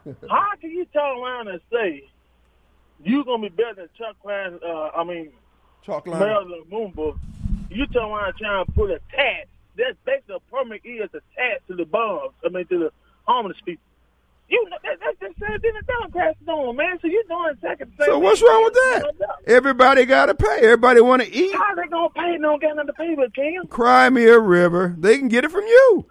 [0.30, 2.08] how can you turn around and say
[3.04, 4.58] you're gonna be better than Chuck Klein?
[4.64, 5.32] Uh, I mean,
[5.84, 7.18] Chokwe Marilyn Lumumba.
[7.70, 9.48] You turn around and try and put a tax.
[9.76, 12.32] That's basically a permit is a tax to the bombs.
[12.44, 12.92] I mean, to the
[13.24, 13.82] homeless people.
[14.48, 16.98] You know, that, that's the same thing the Democrats doing, man.
[17.02, 17.92] So you're doing second.
[18.04, 19.12] So what's wrong with that?
[19.46, 20.58] Everybody got to pay.
[20.62, 21.52] Everybody want to eat.
[21.54, 22.38] How they gonna pay?
[22.38, 23.66] Don't got nothing to pay with, Kim.
[23.66, 24.94] Cry me a river.
[24.98, 26.06] They can get it from you.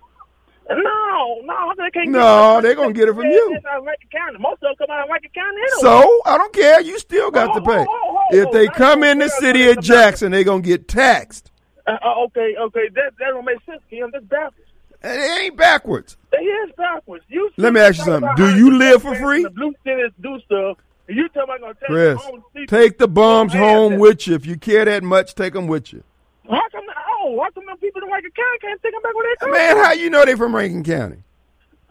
[0.70, 2.10] No, no, they can't.
[2.10, 3.54] No, get they gonna get it from you.
[3.56, 4.40] It's out of Rankin County.
[4.40, 5.78] Most of them come out of Rankin County anyway.
[5.80, 6.82] So I don't care.
[6.82, 7.86] You still got to pay.
[8.32, 11.52] If they come in the city of Jackson, they gonna get taxed.
[11.88, 14.10] Uh, uh, okay, okay, that that don't make sense, Kim.
[14.12, 14.65] That's backwards.
[15.06, 16.18] It ain't backwards.
[16.34, 17.24] It is backwards.
[17.28, 18.32] You Let me ask you something.
[18.36, 19.44] Do you live for free?
[19.44, 20.78] The blue cities do stuff.
[21.08, 22.20] And you tell me I'm gonna take Chris,
[22.56, 24.00] the take the bums home that.
[24.00, 24.34] with you.
[24.34, 26.04] If you care that much, take them with you.
[26.50, 26.84] How come?
[27.20, 29.52] Oh, how come them people in Rankin County can't take them back where they come?
[29.52, 31.18] Man, how you know they from Rankin County?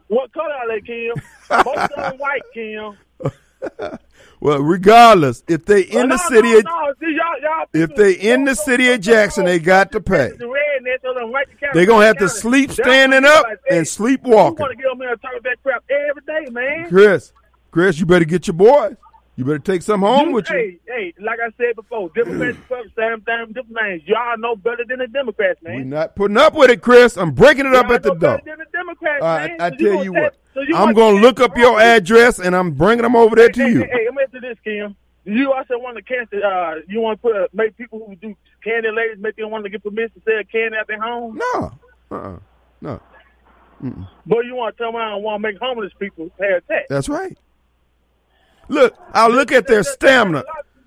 [0.08, 1.14] What color are they, Kim?
[1.50, 2.96] Most of them white, Kim.
[4.44, 6.94] Well, regardless, if they oh, in the Oh, no, city no, of no.
[7.00, 10.32] See, y'all, y'all if they in the city of Jackson, they got to pay.
[10.36, 14.20] The rednecks of them Rankin County, They gonna have to sleep standing up and sleep
[14.26, 14.58] You walking.
[14.60, 16.90] want to get on there and talk that crap every day, man.
[16.90, 17.32] Chris,
[17.70, 18.96] Chris, you better get your boys.
[19.36, 20.56] You better take some home with you.
[20.56, 22.56] Hey, hey, like I said before, Democrats,
[22.96, 24.02] same thing, different names.
[24.06, 25.74] Y'all know better than the Democrats, man.
[25.76, 27.16] We're not putting up with it, Chris.
[27.16, 28.38] I'm breaking it up at the door.
[28.38, 29.60] better than the Democrats, All right.
[29.60, 30.36] I So tell gonna you what.
[30.54, 33.62] so you I'm gonna look up your address and I'm bringing them over there to
[33.64, 33.80] hey, you.
[33.80, 34.94] Hey, hey, let me answer this, Kim.
[35.24, 36.38] You also want to cancel.
[36.44, 39.64] Uh, you want to put uh, make people who do candy ladies make them want
[39.64, 41.40] to get permission to sell candy at their home.
[41.54, 41.72] No,
[42.12, 42.38] uh-uh.
[42.82, 43.00] no.
[44.26, 46.86] But you want to tell me I want to make homeless people pay a tax.
[46.88, 47.36] That's right.
[48.68, 50.44] Look, I look at their stamina.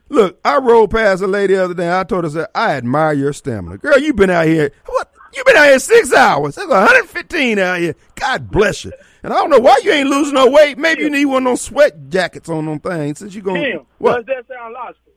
[0.09, 1.97] Look, I rode past a lady the other day.
[1.97, 3.77] I told her, said, I admire your stamina.
[3.77, 4.71] Girl, you been out here.
[4.85, 5.11] What?
[5.37, 6.55] you been out here six hours.
[6.55, 7.95] There's 115 out here.
[8.15, 8.93] God bless you.
[9.23, 10.77] And I don't know why you ain't losing no weight.
[10.77, 14.25] Maybe you need one of those sweat jackets on them things since you're going What?
[14.25, 15.13] does that sound logical?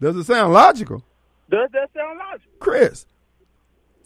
[0.00, 1.04] Does it sound logical?
[1.48, 2.52] Does that sound logical?
[2.58, 3.06] Chris,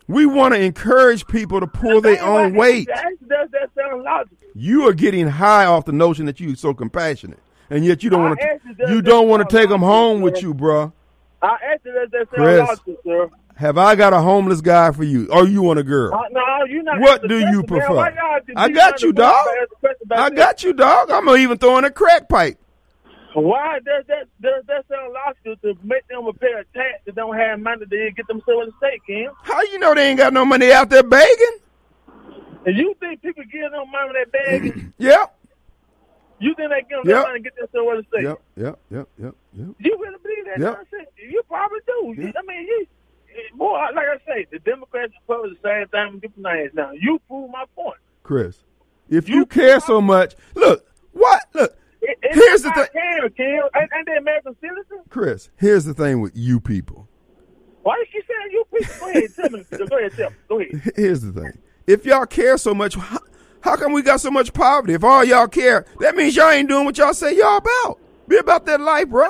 [0.09, 2.89] we want to encourage people to pull their own weight.
[2.89, 4.37] Does that sound logical?
[4.55, 7.39] You are getting high off the notion that you're so compassionate.
[7.71, 10.43] And yet you don't want to you, that don't want to take them home with
[10.43, 10.93] you, bruh.
[11.43, 12.69] I asked you, does that sound Chris.
[12.69, 13.31] logical, sir?
[13.57, 15.29] Have I got a homeless guy for you?
[15.33, 16.15] Or you want a girl?
[16.15, 17.01] Uh, no, you not.
[17.01, 18.13] What do you question, man.
[18.13, 18.15] Prefer?
[18.15, 19.47] y'all I got you, dog.
[20.11, 20.39] I this?
[20.39, 21.11] got you, dog.
[21.11, 22.59] I'm gonna even throw in a crack pipe.
[23.33, 27.37] Why does that does that sound logical to make them pay of tax that don't
[27.37, 29.33] have money to get themselves a the state, Kim?
[29.43, 31.59] How you know they ain't got no money out there begging?
[32.67, 34.93] And you think people give them money they begging?
[34.99, 35.36] Yep.
[36.39, 37.17] You think they give them Yep.
[37.17, 38.23] that money to get themselves in the state?
[38.25, 39.69] Yep, yep, yep, yep, yep.
[39.79, 40.73] You really believe that Yep.
[40.77, 41.11] nonsense?
[41.17, 42.15] You probably do.
[42.23, 42.87] You- I mean, you
[43.55, 46.71] boy, like I say, the Democrats and Republicans the same thing with different names.
[46.75, 47.99] Now you prove my point.
[48.23, 48.65] Chris,
[49.09, 51.43] if you care so much, look, what?
[51.55, 52.87] Look, It, Here's the thing.
[52.93, 53.63] Care, Kim.
[53.75, 55.01] Ain't, ain't they American citizens?
[55.09, 57.09] Chris, here's the thing with you people.
[57.83, 58.95] Why you keep saying you people?
[59.01, 59.65] Go ahead, tell me.
[59.89, 60.37] Go ahead, tell me.
[60.49, 60.93] Go ahead.
[60.97, 61.59] Here's the thing.
[61.87, 62.97] If y'all care so much,
[63.67, 64.95] how, come we got so much poverty?
[64.95, 67.99] If all y'all care, that means y'all ain't doing what y'all say y'all about.
[68.29, 69.29] Be about that life, bro.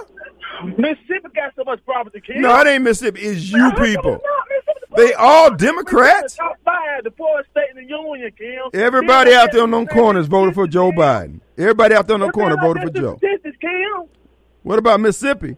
[0.76, 2.42] Mississippi got so much property, Kim.
[2.42, 3.20] No, it ain't Mississippi.
[3.20, 4.14] It's you people.
[4.14, 4.48] it's not?
[4.48, 6.36] Mississippi the They all Democrats.
[6.36, 8.80] Top five, the poorest state in the union, Kim.
[8.80, 11.40] Everybody out there on them corners voted for Joe Biden.
[11.56, 13.18] Everybody out there on the corner voted for Joe.
[14.62, 15.56] What about Mississippi?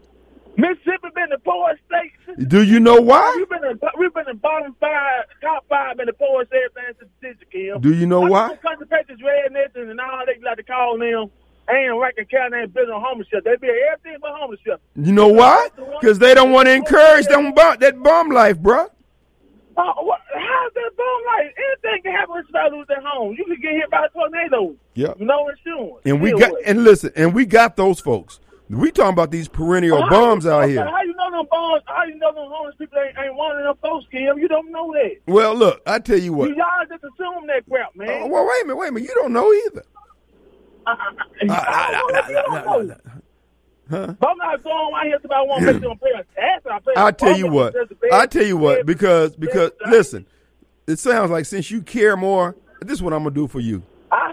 [0.59, 2.47] Mississippi been the poorest state.
[2.49, 3.33] Do you know why?
[3.37, 7.11] We've been in, we've been in bottom five, top five in the poorest everything since
[7.21, 7.81] the district, Kim.
[7.81, 8.29] Do you know Why?
[8.29, 8.49] why?
[8.49, 11.31] the Country Patriots, rednecks, and all they like to call them.
[11.69, 13.51] Ain't Rankin County ain't building a homeless shelter.
[13.51, 14.81] They build everything but homeless shelter.
[14.95, 15.69] You know why?
[16.01, 18.87] Because they don't want to encourage them bum, that bum life, bro.
[19.77, 21.53] Uh, what, how's that bum life?
[21.57, 23.35] Anything can happen when somebody lose their home.
[23.37, 24.75] You can get hit by a tornado.
[24.95, 25.19] Yep.
[25.19, 26.01] No insurance.
[26.05, 28.39] And we got and listen, and we got those folks.
[28.69, 30.85] We talking about these perennial How bums you- out here.
[30.85, 31.81] How you know them bums?
[31.85, 34.37] How you know them homeless people ain't, ain't one of them folks, Kim?
[34.37, 35.17] You don't know that.
[35.27, 36.49] Well, look, I tell you what.
[36.49, 38.09] You y'all just assume that crap, man.
[38.23, 39.09] Oh, well, wait a minute, wait a minute.
[39.09, 39.83] You don't know either.
[43.89, 44.13] Huh?
[44.19, 46.65] But I'm not going out here want to make them pay a tax.
[46.69, 47.75] I pay I tell you what.
[48.11, 48.85] I tell you what.
[48.85, 50.27] Because because listen,
[50.87, 53.81] it sounds like since you care more, this is what I'm gonna do for you.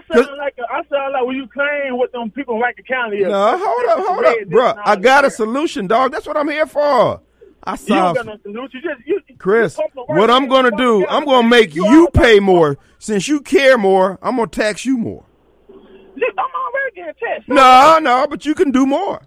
[0.09, 2.85] I sound like a, I sound like when you claim what them people in Rankin
[2.85, 3.27] County is.
[3.27, 4.73] No, hold up, hold up, bro.
[4.85, 6.11] I got a solution, dog.
[6.11, 7.21] That's what I'm here for.
[7.63, 8.15] I You solve.
[8.15, 8.81] got no solution.
[8.83, 11.75] You just you, Chris, you pump the work what I'm gonna do, I'm gonna make
[11.75, 12.77] You you pay more.
[12.99, 15.25] Since you care more, I'm gonna tax you more.
[15.69, 17.49] I'm already getting taxed.
[17.49, 19.21] No, no, but you can do more.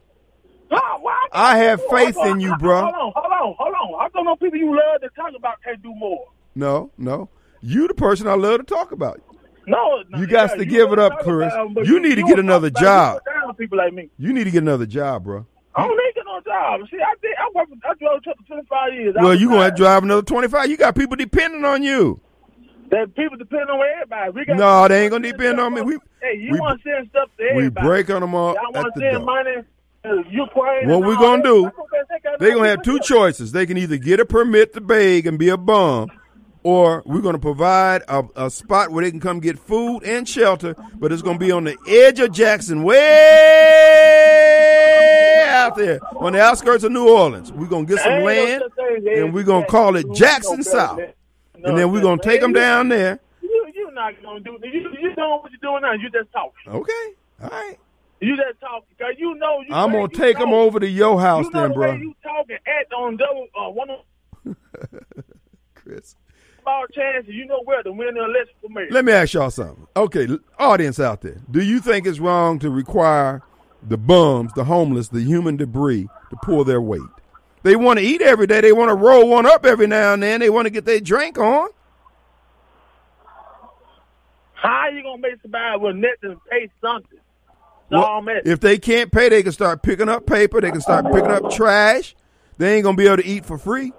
[1.32, 1.98] I have more?
[1.98, 2.82] faith in you, bro.
[2.82, 4.04] hold on, Hold on, hold on.
[4.04, 6.26] I don't know people you love to talk about can't do more.
[6.54, 7.28] No, no.
[7.60, 9.20] You the person I love to talk about.
[9.66, 11.52] No, You got to give it up, Chris.
[11.84, 13.20] You need to get another job.
[13.58, 14.08] people like me.
[14.18, 15.46] You need to get another job, bro.
[15.74, 16.80] I don't need to get no job.
[16.90, 17.32] See, I did.
[17.38, 17.72] I worked.
[17.88, 19.14] I drove a truck for 25 years.
[19.18, 19.76] Well, you gonna have tired.
[19.76, 20.68] to drive another 25.
[20.70, 22.20] You got people depending on you.
[22.90, 24.30] That people depend on everybody.
[24.32, 25.82] We got No, they ain't gonna depend on me.
[25.82, 27.86] We- hey, you we- want to send stuff to We everybody.
[27.86, 29.26] break on them all Y'all at want to the send door.
[29.26, 30.88] money Ukraine.
[30.88, 31.70] What we gonna do?
[32.40, 33.52] They gonna have two choices.
[33.52, 36.08] They can either get a permit to beg and be a bum,
[36.62, 40.74] or we're gonna provide a, a spot where they can come get food and shelter.
[40.94, 42.98] But it's gonna be on the edge of Jackson, way
[45.48, 47.52] out there on the outskirts of New Orleans.
[47.52, 51.00] We're gonna get some land such thing as and we're gonna call it Jackson South,
[51.54, 53.20] and then we're gonna take them down there.
[53.42, 54.58] You're not gonna do.
[54.62, 55.92] You you doing what you're doing now?
[55.92, 56.52] You just talking.
[56.68, 57.76] Okay, all right.
[58.20, 58.86] You just talking.
[58.98, 59.74] Cause you know you.
[59.74, 61.92] I'm gonna take them over to your house You know then, the bro.
[61.94, 63.88] you talking at on double uh, one
[65.74, 66.16] Chris.
[66.70, 67.34] Small chances.
[67.34, 68.88] You know where to win the election for mayor.
[68.90, 69.86] Let me ask y'all something.
[69.96, 73.42] Okay, audience out there, do you think it's wrong to require
[73.82, 77.00] the bums, the homeless, the human debris to pull their weight?
[77.62, 78.60] They want to eat every day.
[78.60, 80.40] They want to roll one up every now and then.
[80.40, 81.68] They want to get their drink on.
[84.54, 87.18] How are you gonna make somebody with nothing pay something?
[87.90, 90.60] Well, if they can't pay, they can start picking up paper.
[90.60, 92.14] They can start picking up trash.
[92.56, 93.92] They ain't gonna be able to eat for free.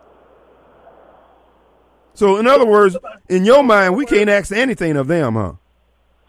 [2.13, 2.97] So, in other words,
[3.29, 5.53] in your mind, we can't ask anything of them, huh?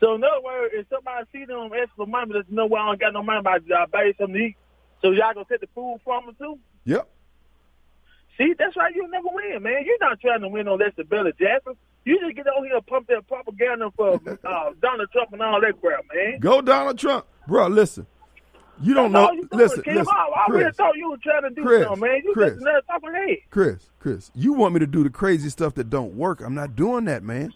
[0.03, 3.01] So in other words, if somebody see them ask for money, let know I don't
[3.01, 4.57] got no money, but I buy you something to eat.
[5.01, 6.59] So y'all gonna take the food from them too?
[6.87, 7.09] Yep.
[8.37, 9.85] See, that's why you never win, man.
[9.87, 11.75] You're not trying to win on than Billy Jackson.
[12.05, 14.15] You just get on here and pump that propaganda for
[14.45, 16.41] uh, Donald Trump and all that crap, man.
[16.41, 17.69] Go Donald Trump, bro.
[17.69, 18.05] Listen,
[18.81, 19.31] you don't know.
[19.33, 19.97] you doing, Listen, Kim.
[19.97, 20.77] listen, I, I really Chris.
[20.77, 22.21] thought you were trying to do Chris, something, man.
[22.25, 22.51] You Chris.
[22.53, 23.37] just another talking head.
[23.51, 26.41] Chris, Chris, you want me to do the crazy stuff that don't work.
[26.41, 27.53] I'm not doing that, man.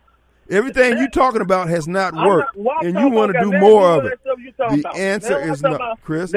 [0.48, 3.98] Everything you're talking about has not worked, not- and you want to do more of
[3.98, 4.02] it.
[4.04, 4.96] with that stuff you talking The about.
[4.96, 6.32] answer is no, about Chris.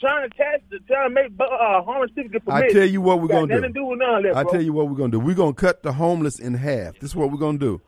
[0.00, 3.28] Trying to catch, trying to make uh, homeless people get I tell you what we're
[3.28, 3.68] gonna do.
[3.72, 5.18] do of that, I tell you what we're gonna do.
[5.20, 6.94] We're gonna cut the homeless in half.
[6.98, 7.80] This is what we're gonna do.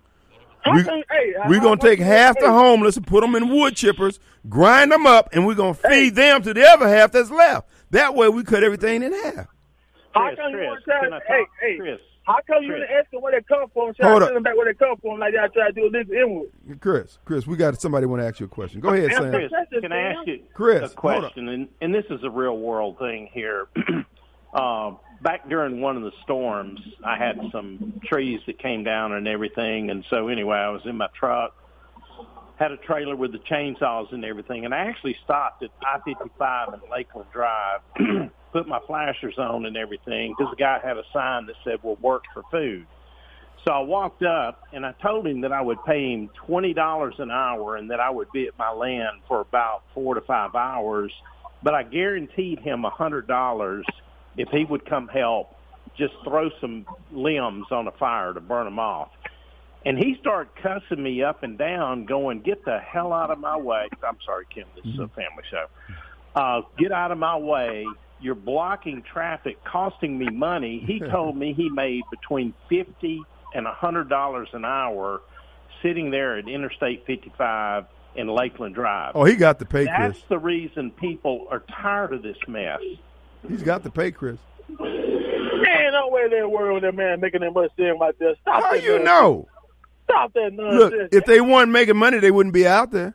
[0.67, 3.75] How We, can- hey, we're gonna take half the homeless and put them in wood
[3.75, 7.69] chippers, grind them up, and we're gonna feed them to the other half that's left.
[7.91, 9.47] That way, we cut everything in half.
[10.12, 12.39] How Chris, come you Chris, want to try can to, I hey, hey, Chris, how
[12.47, 12.81] come you Chris.
[12.81, 14.29] didn't ask them where they come from, try Hold to up.
[14.31, 16.49] send them back where they come from like y'all try to do this inward?
[16.81, 18.81] Chris, Chris, we got somebody want to ask you a question.
[18.81, 19.31] Go ahead, Sam.
[19.31, 21.49] Chris, can I ask you Chris, a question?
[21.49, 23.69] And, and this is a real world thing here.
[24.55, 29.27] um, back during one of the storms, I had some trees that came down and
[29.27, 29.91] everything.
[29.91, 31.53] And so anyway, I was in my truck,
[32.61, 34.64] had a trailer with the chainsaws and everything.
[34.64, 37.81] And I actually stopped at I-55 and Lakeland Drive,
[38.53, 41.97] put my flashers on and everything because the guy had a sign that said, "We'll
[41.97, 42.87] work for food."
[43.66, 47.16] So I walked up and I told him that I would pay him twenty dollars
[47.18, 50.55] an hour and that I would be at my land for about four to five
[50.55, 51.12] hours,
[51.64, 53.85] but I guaranteed him a hundred dollars
[54.37, 55.55] if he would come help,
[55.97, 59.11] just throw some limbs on a fire to burn them off.
[59.84, 63.57] And he started cussing me up and down, going, "Get the hell out of my
[63.57, 64.66] way!" I'm sorry, Kim.
[64.74, 65.66] This is a family show.
[66.34, 67.87] Uh, get out of my way!
[68.20, 70.82] You're blocking traffic, costing me money.
[70.84, 73.22] He told me he made between fifty
[73.55, 75.20] and a hundred dollars an hour
[75.82, 77.84] sitting there at Interstate 55
[78.16, 79.12] in Lakeland Drive.
[79.14, 80.28] Oh, he got the pay, That's Chris.
[80.28, 82.80] the reason people are tired of this mess.
[83.49, 84.38] He's got to pay, Chris.
[84.68, 88.36] Man, no way in the world that man making that much seem like that.
[88.42, 89.05] Stop How that you nonsense.
[89.07, 89.49] know?
[90.05, 90.92] Stop that nonsense.
[90.92, 93.14] Look, if they weren't making money, they wouldn't be out there.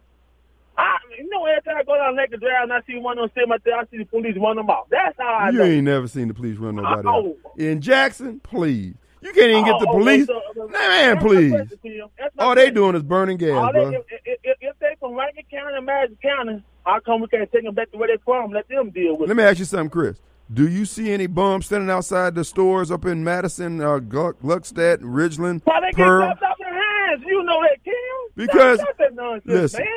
[0.78, 3.24] I, you know, every time I go down Lake Drive and I see one of
[3.24, 4.88] them sitting out there, I see the police run them off.
[4.90, 5.64] That's how I You know.
[5.66, 7.36] ain't never seen the police run nobody Oh.
[7.46, 7.60] out.
[7.60, 8.96] In Jackson, please.
[9.22, 10.28] You can't even get the Oh, police.
[10.28, 11.52] okay, so- uh, Man, please.
[11.52, 12.10] question.
[12.40, 13.92] All they doing is burning gas, All bro.
[13.92, 17.28] they, if, if, if, if they from Rankin County and Madison County, how come we
[17.28, 18.52] can't take them back to where they're from?
[18.52, 19.38] Let them deal with Let it.
[19.38, 20.18] me ask you something, Chris.
[20.54, 24.98] Do you see any bums standing outside the stores up in Madison, uh, Gluck, Gluckstadt,
[24.98, 26.28] Ridgeland, Why they get Pearl?
[26.28, 27.24] chopped off their hands?
[27.26, 27.94] You know that, Kim.
[28.36, 29.88] Because- Stop that nonsense, listen, man.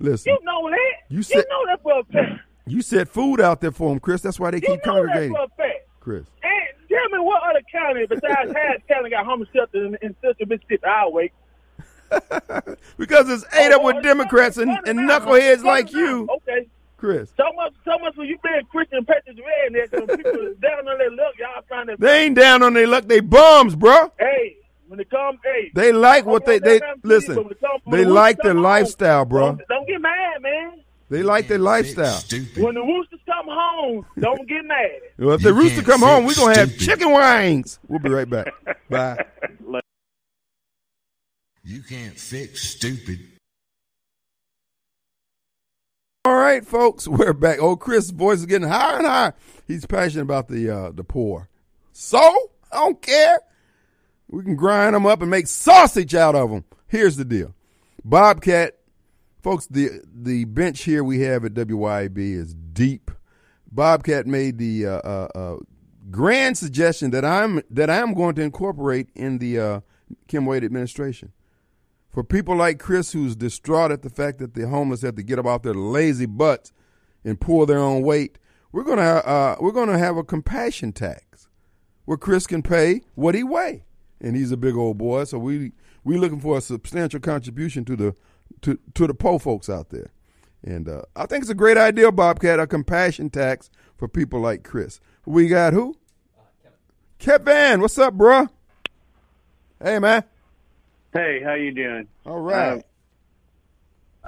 [0.00, 0.76] Listen, You know that.
[1.10, 2.40] You You, know that for a fact.
[2.66, 4.20] you set food out there for them, Chris.
[4.22, 5.32] That's why they You keep congregating.
[5.32, 5.86] for a fact.
[6.00, 6.26] Chris.
[6.42, 10.48] And tell me what other county besides Harris County got homeless shelters in, in Central
[10.48, 11.30] Mississippi Highway?
[12.98, 16.66] Because it's ate up with oh, Democrats and, and knuckleheads like you, Okay.
[16.96, 17.32] Chris.
[17.36, 20.06] So much, so much for you being Christian Patriots redneck.
[20.06, 21.96] When people is down on their luck, y'all trying to.
[21.98, 23.06] They ain't down on their luck.
[23.06, 24.12] They bums, bro.
[24.18, 24.56] Hey,
[24.86, 25.70] when it come, hey.
[25.74, 27.36] They like what they they listen.
[27.36, 27.58] when it
[27.90, 29.46] They like their come home, lifestyle, bro.
[29.46, 30.80] Don't, don't get mad, man.
[31.08, 32.20] They like their lifestyle.
[32.56, 34.90] When the roosters come home, don't get mad.
[35.18, 37.78] Well, if the rooster come home, we're gonna have chicken wings.
[37.88, 38.52] We'll be right back.
[38.88, 39.24] Bye.
[41.70, 43.20] You can't fix stupid.
[46.24, 47.60] All right, folks, we're back.
[47.60, 49.34] Oh, Chris' voice is getting higher and higher.
[49.68, 51.48] He's passionate about the uh, the poor.
[51.92, 52.18] So
[52.72, 53.38] I don't care.
[54.26, 56.64] We can grind them up and make sausage out of them.
[56.88, 57.54] Here's the deal,
[58.04, 58.76] Bobcat,
[59.40, 59.68] folks.
[59.68, 63.12] The the bench here we have at WYAB is deep.
[63.70, 65.56] Bobcat made the uh, uh, uh,
[66.10, 69.80] grand suggestion that I'm that I'm going to incorporate in the uh,
[70.26, 71.30] Kim Wade administration
[72.12, 75.38] for people like Chris, who's distraught at the fact that the homeless have to get
[75.38, 76.72] up off their lazy butts
[77.24, 78.38] and pull their own weight,
[78.72, 81.48] we're gonna uh, we're gonna have a compassion tax
[82.04, 83.84] where Chris can pay what he weigh,
[84.20, 85.72] and he's a big old boy, so we
[86.04, 88.14] we looking for a substantial contribution to the
[88.62, 90.12] to to the poor folks out there,
[90.62, 94.64] and uh, I think it's a great idea, Bobcat, a compassion tax for people like
[94.64, 95.00] Chris.
[95.26, 95.96] We got who?
[97.18, 98.48] Kevin, what's up, bruh?
[99.82, 100.24] Hey, man.
[101.12, 102.06] Hey, how you doing?
[102.24, 102.78] All right.
[102.78, 102.82] Uh,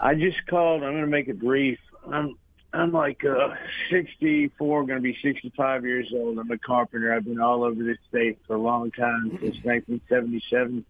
[0.00, 0.82] I just called.
[0.82, 1.78] I'm going to make it brief.
[2.10, 2.36] I'm
[2.72, 3.54] I'm like uh,
[3.90, 6.38] 64, going to be 65 years old.
[6.38, 7.14] I'm a carpenter.
[7.14, 10.84] I've been all over this state for a long time since 1977.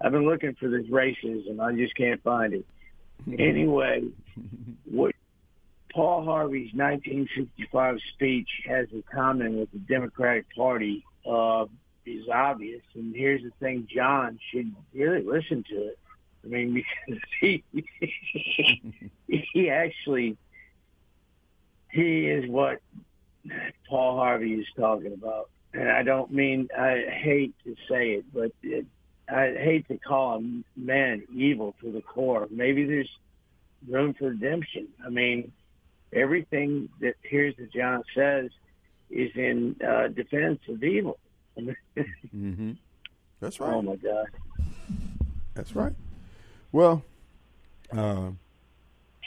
[0.00, 1.60] I've been looking for this racism.
[1.60, 2.64] I just can't find it.
[3.26, 4.04] Anyway,
[4.84, 5.14] what
[5.92, 11.66] Paul Harvey's 1965 speech has in common with the Democratic Party uh,
[12.06, 12.82] is obvious.
[12.94, 15.98] And here's the thing: John should really listen to it.
[16.44, 17.64] I mean, because he
[19.26, 20.36] he actually
[21.90, 22.80] he is what
[23.88, 25.50] Paul Harvey is talking about.
[25.72, 28.86] And I don't mean I hate to say it, but it,
[29.28, 32.46] I hate to call a man evil to the core.
[32.50, 33.10] Maybe there's
[33.88, 34.88] room for redemption.
[35.04, 35.52] I mean,
[36.12, 38.50] everything that here's that John says
[39.10, 41.18] is in uh, defense of evil.
[41.58, 42.72] Mm-hmm.
[43.40, 43.74] That's right.
[43.74, 44.26] Oh my God.
[45.54, 45.92] That's right.
[46.72, 47.04] Well,
[47.96, 48.30] uh,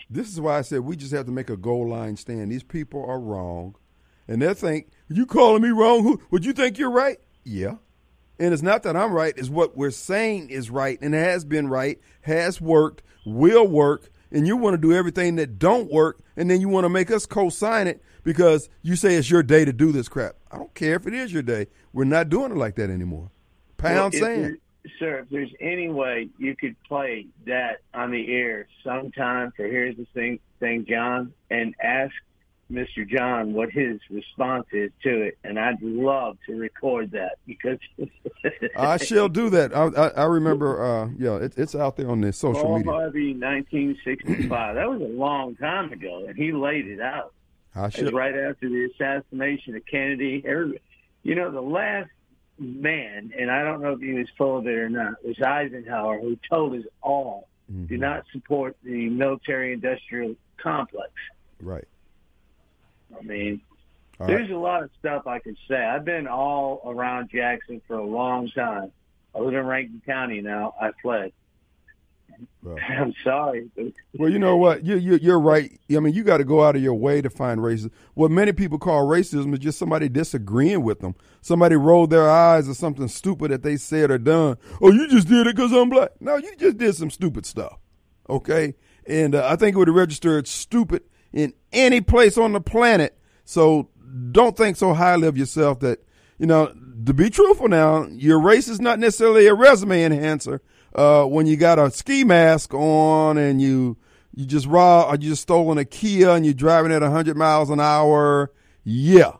[0.09, 2.51] this is why I said we just have to make a goal line stand.
[2.51, 3.75] These people are wrong,
[4.27, 6.03] and they think you calling me wrong.
[6.03, 7.19] Who would you think you're right?
[7.43, 7.75] Yeah,
[8.39, 9.33] and it's not that I'm right.
[9.37, 14.47] It's what we're saying is right and has been right, has worked, will work, and
[14.47, 17.25] you want to do everything that don't work, and then you want to make us
[17.25, 20.35] co-sign it because you say it's your day to do this crap.
[20.51, 21.67] I don't care if it is your day.
[21.93, 23.31] We're not doing it like that anymore.
[23.77, 24.57] Pound Well, sand.
[24.99, 29.95] Sir, if there's any way you could play that on the air sometime for Here's
[29.95, 32.13] the Thing, thing John, and ask
[32.69, 33.07] Mr.
[33.07, 37.79] John what his response is to it, and I'd love to record that because
[38.77, 39.73] I shall do that.
[39.73, 40.83] I, I, I remember.
[40.83, 42.91] Uh, yeah, it, it's out there on the social Paul media.
[42.91, 44.75] Harvey, 1965.
[44.75, 47.31] that was a long time ago, and he laid it out.
[47.77, 48.13] I should.
[48.13, 50.43] right after the assassination of Kennedy.
[50.45, 50.81] Every,
[51.23, 52.09] you know, the last
[52.59, 56.19] man, and I don't know if he was full of it or not, was Eisenhower,
[56.19, 57.85] who told us all Mm-hmm.
[57.87, 61.11] do not support the military-industrial complex.
[61.61, 61.87] Right.
[63.17, 63.61] I mean,
[64.21, 65.75] All there's a lot of stuff I could say.
[65.75, 68.91] I've been all around Jackson for a long time.
[69.35, 70.75] I live in Rankin County now.
[70.79, 71.33] I fled.
[72.63, 72.77] Well.
[72.89, 73.69] I'm sorry.
[74.13, 74.85] Well, you know what?
[74.85, 75.79] You, you, you're right.
[75.89, 77.91] I mean, you got to go out of your way to find racism.
[78.13, 81.15] What many people call racism is just somebody disagreeing with them.
[81.41, 84.57] Somebody rolled their eyes or something stupid that they said or done.
[84.81, 86.11] Oh, you just did it because I'm black.
[86.19, 87.77] No, you just did some stupid stuff.
[88.29, 88.75] Okay?
[89.05, 93.17] And uh, I think it would register as stupid in any place on the planet.
[93.45, 93.89] So
[94.31, 95.99] don't think so highly of yourself that,
[96.37, 96.73] you know,
[97.05, 100.61] to be truthful now, your race is not necessarily a resume enhancer.
[100.95, 103.97] Uh, when you got a ski mask on and you
[104.35, 107.69] you just raw or you just stolen a Kia and you're driving at 100 miles
[107.69, 108.51] an hour,
[108.83, 109.33] yeah.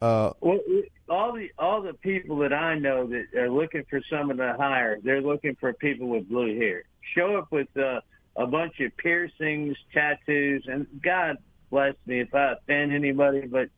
[0.00, 0.60] Uh, Well,
[1.08, 4.98] all the all the people that I know that are looking for someone to hire,
[5.02, 6.84] they're looking for people with blue hair.
[7.14, 8.00] Show up with uh,
[8.36, 11.36] a bunch of piercings, tattoos, and God
[11.70, 13.68] bless me if I offend anybody, but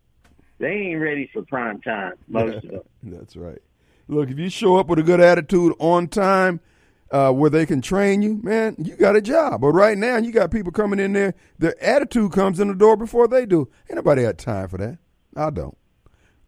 [0.58, 2.14] they ain't ready for prime time.
[2.28, 2.82] Most of them.
[3.02, 3.60] That's right.
[4.08, 6.60] Look, if you show up with a good attitude on time,
[7.10, 9.60] uh, where they can train you, man, you got a job.
[9.60, 11.34] But right now, you got people coming in there.
[11.58, 13.68] Their attitude comes in the door before they do.
[13.88, 14.98] Ain't nobody got time for that.
[15.36, 15.76] I don't.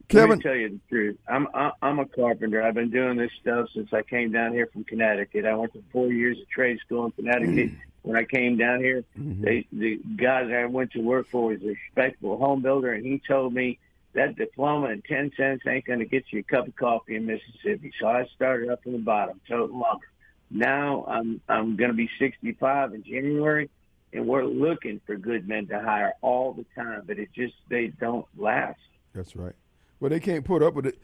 [0.09, 1.18] Kevin, Let me tell you the truth.
[1.28, 2.62] I'm I- I'm a carpenter.
[2.62, 5.44] I've been doing this stuff since I came down here from Connecticut.
[5.44, 7.72] I went to four years of trade school in Connecticut.
[8.02, 11.62] when I came down here, they, the guy that I went to work for was
[11.62, 13.78] a respectable home builder, and he told me
[14.14, 17.26] that diploma and ten cents ain't going to get you a cup of coffee in
[17.26, 17.93] Mississippi.
[18.01, 20.06] So I started up from the bottom, toting lumber.
[20.51, 23.70] Now I'm I'm going to be 65 in January,
[24.12, 27.89] and we're looking for good men to hire all the time, but it just they
[28.01, 28.81] don't last.
[29.15, 29.55] That's right.
[30.01, 30.99] Well, they can't put up with it.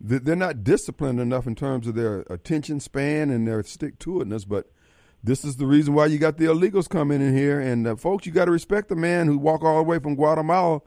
[0.00, 4.46] They're not disciplined enough in terms of their attention span and their stick to itness.
[4.46, 4.70] But
[5.24, 7.58] this is the reason why you got the illegals coming in here.
[7.58, 10.14] And uh, folks, you got to respect the man who walk all the way from
[10.14, 10.82] Guatemala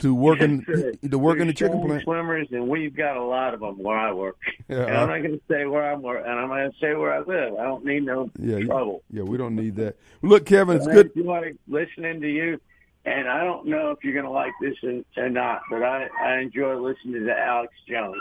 [0.00, 0.64] to work in
[1.08, 2.02] to work in the chicken plant.
[2.02, 4.36] Swimmers, and we've got a lot of them where I work.
[4.68, 6.94] Yeah, and I'm not going to say where I'm work, and I'm going to say
[6.94, 7.54] where I live.
[7.58, 9.02] I don't need no Yeah, trouble.
[9.10, 9.96] yeah, we don't need that.
[10.22, 11.10] Look, Kevin, it's good.
[11.14, 12.58] You like listening to you,
[13.04, 14.74] and I don't know if you're going to like this
[15.16, 18.16] or, not, but I I enjoy listening to Alex Jones.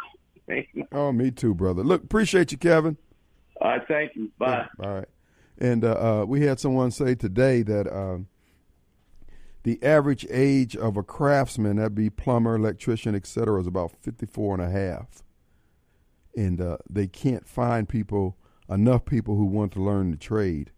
[0.92, 1.84] Oh, me too, brother.
[1.84, 2.98] Look, appreciate you, Kevin.
[3.62, 4.30] All right, thank you.
[4.38, 4.68] Bye.
[4.84, 5.08] All right.
[5.58, 8.28] And uh, uh, we had someone say today that um,
[9.64, 14.56] the average age of a craftsman, that be plumber, electrician, et cetera, is about 54
[14.56, 15.24] and a half.
[16.36, 18.38] And uh, they can't find people,
[18.70, 20.72] enough people who want to learn the trade.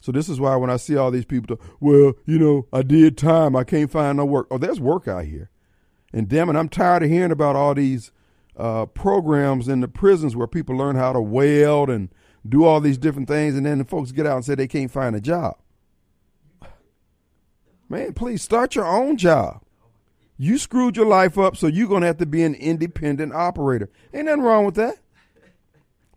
[0.00, 3.16] So this is why when I see all these people, well, you know, I did
[3.16, 4.48] time, I can't find no work.
[4.50, 5.50] Oh, there's work out here.
[6.12, 8.10] And damn it, I'm tired of hearing about all these
[8.56, 12.08] uh, programs in the prisons where people learn how to weld and
[12.48, 14.90] do all these different things, and then the folks get out and say they can't
[14.90, 15.56] find a job.
[17.88, 19.62] Man, please start your own job.
[20.36, 23.88] You screwed your life up, so you're gonna have to be an independent operator.
[24.12, 24.96] Ain't nothing wrong with that.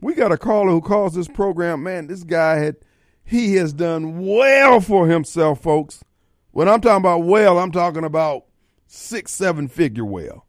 [0.02, 1.84] We got a caller who calls this program.
[1.84, 2.78] Man, this guy had
[3.24, 6.04] he has done well for himself, folks.
[6.52, 8.46] When I'm talking about well, I'm talking about
[8.88, 10.46] six, seven figure well.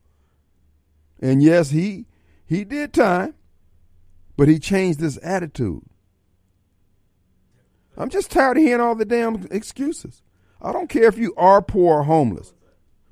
[1.21, 2.07] And yes, he
[2.47, 3.35] he did time,
[4.37, 5.85] but he changed his attitude.
[7.97, 10.23] I'm just tired of hearing all the damn excuses.
[10.63, 12.53] I don't care if you are poor or homeless.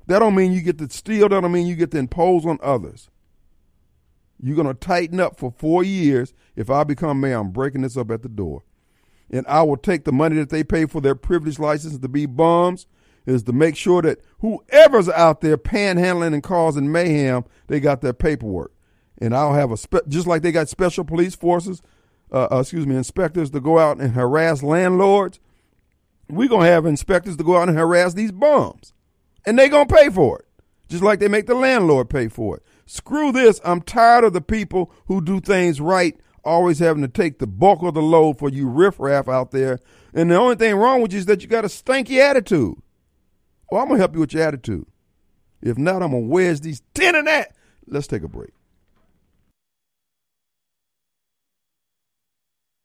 [0.07, 1.29] That don't mean you get to steal.
[1.29, 3.09] That don't mean you get to impose on others.
[4.41, 6.33] You're gonna tighten up for four years.
[6.55, 8.63] If I become mayor, I'm breaking this up at the door,
[9.29, 12.25] and I will take the money that they pay for their privilege license to be
[12.25, 12.87] bums
[13.25, 18.13] is to make sure that whoever's out there panhandling and causing mayhem, they got their
[18.13, 18.71] paperwork.
[19.19, 21.81] And I'll have a spe- just like they got special police forces,
[22.31, 25.39] uh, uh, excuse me, inspectors to go out and harass landlords.
[26.29, 28.93] We're gonna have inspectors to go out and harass these bums,
[29.45, 30.45] and they gonna pay for it,
[30.87, 32.63] just like they make the landlord pay for it.
[32.85, 33.59] Screw this!
[33.63, 37.81] I'm tired of the people who do things right always having to take the bulk
[37.83, 39.79] of the load for you riffraff out there.
[40.13, 42.75] And the only thing wrong with you is that you got a stanky attitude.
[43.71, 44.87] Well, I'm gonna help you with your attitude.
[45.61, 47.55] If not, I'm gonna wedge these ten in that.
[47.85, 48.51] Let's take a break.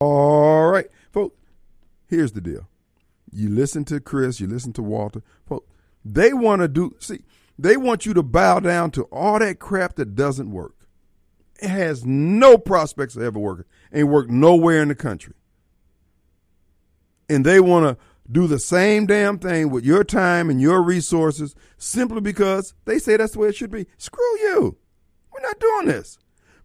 [0.00, 1.36] All right, folks.
[2.08, 2.68] Here's the deal.
[3.34, 4.40] You listen to Chris.
[4.40, 5.22] You listen to Walter.
[6.04, 6.94] They want to do.
[7.00, 7.22] See,
[7.58, 10.86] they want you to bow down to all that crap that doesn't work.
[11.60, 13.64] It has no prospects of ever working.
[13.92, 15.34] Ain't worked nowhere in the country.
[17.28, 21.54] And they want to do the same damn thing with your time and your resources
[21.76, 23.86] simply because they say that's the way it should be.
[23.96, 24.76] Screw you.
[25.32, 26.18] We're not doing this.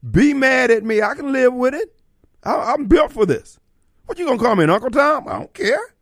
[0.10, 1.02] Be mad at me.
[1.02, 1.96] I can live with it.
[2.44, 3.60] I, I'm built for this.
[4.06, 5.28] What you gonna call me, Uncle Tom?
[5.28, 5.96] I don't care.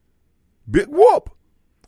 [0.69, 1.29] Big whoop.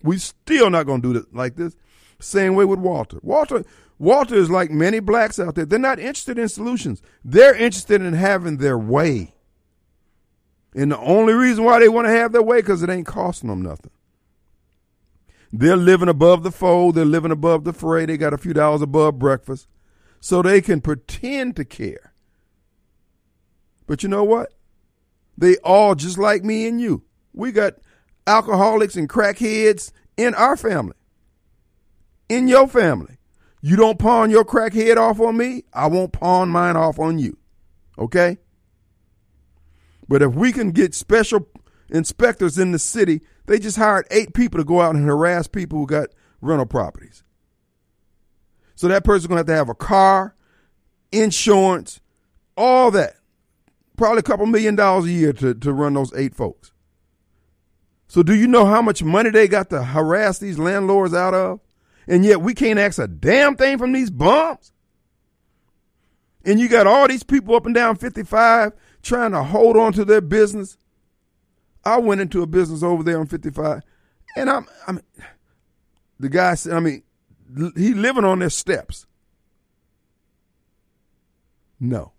[0.01, 1.75] We still not gonna do this like this.
[2.19, 3.19] Same way with Walter.
[3.21, 3.63] Walter,
[3.97, 5.65] Walter is like many blacks out there.
[5.65, 7.01] They're not interested in solutions.
[7.23, 9.33] They're interested in having their way.
[10.73, 13.49] And the only reason why they want to have their way because it ain't costing
[13.49, 13.91] them nothing.
[15.51, 16.95] They're living above the fold.
[16.95, 18.05] They're living above the fray.
[18.05, 19.67] They got a few dollars above breakfast,
[20.19, 22.13] so they can pretend to care.
[23.87, 24.53] But you know what?
[25.37, 27.03] They all just like me and you.
[27.33, 27.75] We got
[28.29, 30.95] alcoholics and crackheads in our family,
[32.29, 33.17] in your family.
[33.61, 37.37] You don't pawn your crackhead off on me, I won't pawn mine off on you.
[37.97, 38.37] Okay?
[40.07, 41.47] But if we can get special
[41.89, 45.79] inspectors in the city, they just hired eight people to go out and harass people
[45.79, 47.23] who got rental properties.
[48.75, 50.35] So that person's going to have to have a car,
[51.11, 51.99] insurance,
[52.55, 53.15] all that.
[53.97, 56.71] Probably a couple million dollars a year to, to run those eight folks.
[58.09, 61.59] So do you know how much money they got to harass these landlords out of?
[62.07, 64.73] And yet we can't ask a damn thing from these bums?
[66.43, 68.73] And you got all these people up and down 55
[69.03, 70.75] trying to hold on to their business.
[71.85, 73.83] I went into a business over there on 55,
[74.35, 75.01] and I'm, I'm
[76.19, 77.03] the guy said, I mean,
[77.75, 79.05] he living on their steps.
[81.79, 82.11] No.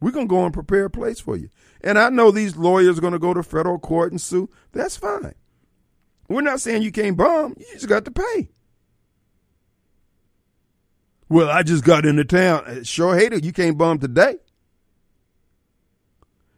[0.00, 1.48] We're going to go and prepare a place for you.
[1.82, 4.50] And I know these lawyers are going to go to federal court and sue.
[4.72, 5.34] That's fine.
[6.28, 7.54] We're not saying you can't bomb.
[7.58, 8.50] You just got to pay.
[11.28, 12.64] Well, I just got into town.
[12.66, 13.44] Uh, sure hate it.
[13.44, 14.36] You can't bomb today.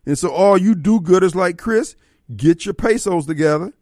[0.05, 1.97] And so all you do gooders like Chris,
[2.35, 3.73] get your pesos together,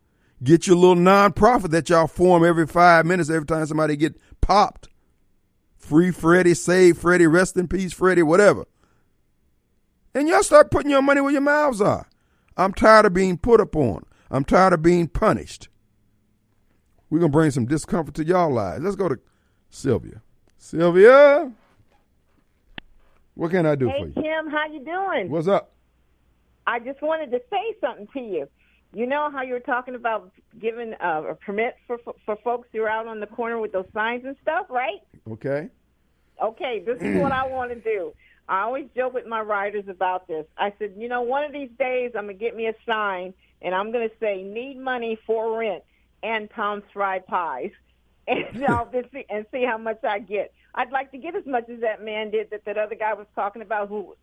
[0.42, 4.88] get your little nonprofit that y'all form every five minutes every time somebody get popped.
[5.76, 8.64] Free Freddie, save Freddie, rest in peace Freddie, whatever.
[10.16, 12.08] And y'all start putting your money where your mouths are.
[12.56, 14.06] I'm tired of being put upon.
[14.30, 15.68] I'm tired of being punished.
[17.10, 18.82] We're gonna bring some discomfort to y'all lives.
[18.82, 19.18] Let's go to
[19.68, 20.22] Sylvia.
[20.56, 21.52] Sylvia,
[23.34, 24.12] what can I do hey, for you?
[24.16, 25.28] Hey, Kim, how you doing?
[25.28, 25.74] What's up?
[26.66, 28.48] I just wanted to say something to you.
[28.94, 32.80] You know how you were talking about giving uh, a permit for for folks who
[32.80, 35.00] are out on the corner with those signs and stuff, right?
[35.30, 35.68] Okay.
[36.42, 38.14] Okay, this is what I want to do.
[38.48, 40.46] I always joke with my riders about this.
[40.56, 43.74] I said, you know, one of these days I'm gonna get me a sign and
[43.74, 45.82] I'm gonna say need money for rent
[46.22, 47.70] and Tom's fried pies,
[48.28, 50.52] and I'll just see, and see how much I get.
[50.74, 53.26] I'd like to get as much as that man did that that other guy was
[53.34, 54.16] talking about who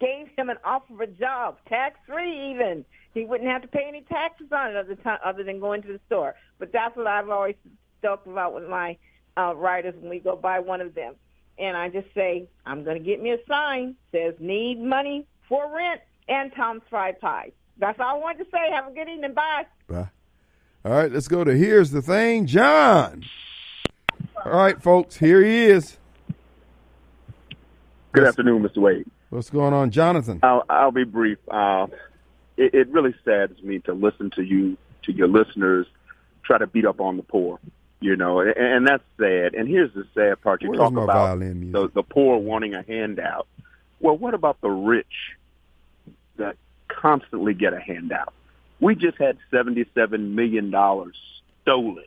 [0.00, 2.84] gave him an offer of a job, tax free even.
[3.14, 5.88] He wouldn't have to pay any taxes on it other time, other than going to
[5.88, 6.34] the store.
[6.58, 7.56] But that's what I've always
[8.02, 8.98] talked about with my
[9.36, 11.14] uh, riders when we go by one of them.
[11.58, 15.74] And I just say, I'm going to get me a sign says need money for
[15.74, 17.52] rent and Tom's Fried Pie.
[17.78, 18.70] That's all I wanted to say.
[18.70, 19.34] Have a good evening.
[19.34, 19.66] Bye.
[19.88, 20.08] Bye.
[20.84, 23.24] All right, let's go to here's the thing, John.
[24.44, 25.96] All right, folks, here he is.
[28.12, 28.78] Good afternoon, Mr.
[28.78, 29.06] Wade.
[29.30, 30.40] What's going on, Jonathan?
[30.42, 31.38] I'll, I'll be brief.
[31.50, 31.88] Uh,
[32.56, 35.86] it, it really saddens me to listen to you, to your listeners,
[36.44, 37.58] try to beat up on the poor.
[38.06, 39.54] You know, and, and that's sad.
[39.54, 43.48] And here's the sad part: you Where's talk about the, the poor wanting a handout.
[43.98, 45.34] Well, what about the rich
[46.36, 46.54] that
[46.86, 48.32] constantly get a handout?
[48.78, 51.16] We just had seventy-seven million dollars
[51.62, 52.04] stolen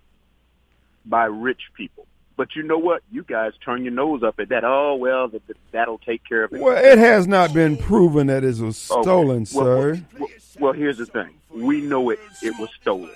[1.05, 2.05] by rich people.
[2.37, 3.03] But you know what?
[3.11, 4.63] You guys turn your nose up at that.
[4.63, 6.61] Oh well, that, that, that'll take care of it.
[6.61, 9.01] Well, it has not been proven that it was Okay.
[9.01, 10.01] stolen, Well, sir.
[10.17, 10.29] Well,
[10.61, 11.31] well, here's the thing.
[11.53, 12.19] We know it.
[12.41, 13.09] It was stolen.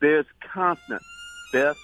[0.00, 1.00] There's constant
[1.52, 1.80] theft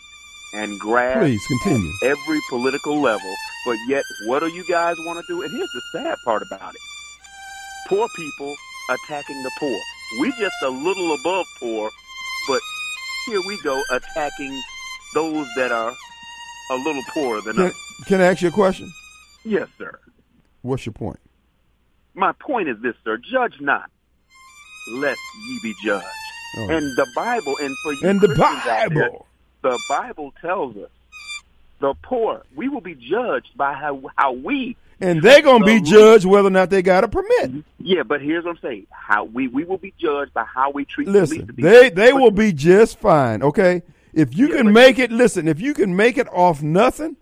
[0.54, 1.92] and grab Please continue.
[2.02, 3.34] every political level.
[3.66, 5.42] But yet, what do you guys want to do?
[5.42, 6.80] And here's the sad part about it:
[7.88, 8.54] poor people
[8.90, 9.78] attacking the poor.
[10.20, 11.90] We just a little above poor,
[12.48, 12.60] but
[13.26, 14.62] here we go attacking
[15.14, 15.94] those that are
[16.70, 17.74] a little poorer than Can, us.
[18.06, 18.90] can I ask you a question?
[19.44, 19.98] Yes, sir.
[20.62, 21.20] What's your point?
[22.14, 23.16] My point is this, sir.
[23.18, 23.90] Judge not,
[24.94, 26.06] lest ye be judged.
[26.56, 26.70] Oh.
[26.70, 29.26] And the Bible, and for you And the Christians out there, Bible.
[29.62, 30.90] The Bible tells us
[31.80, 34.76] the poor, we will be judged by how how we.
[35.00, 35.92] And they're going to be the least.
[35.92, 37.64] judged whether or not they got a permit.
[37.78, 40.84] Yeah, but here's what I'm saying: how we we will be judged by how we
[40.84, 43.42] treat Listen, these they they will be just fine.
[43.42, 43.82] Okay,
[44.12, 47.16] if you can make it, listen, if you can make it off nothing,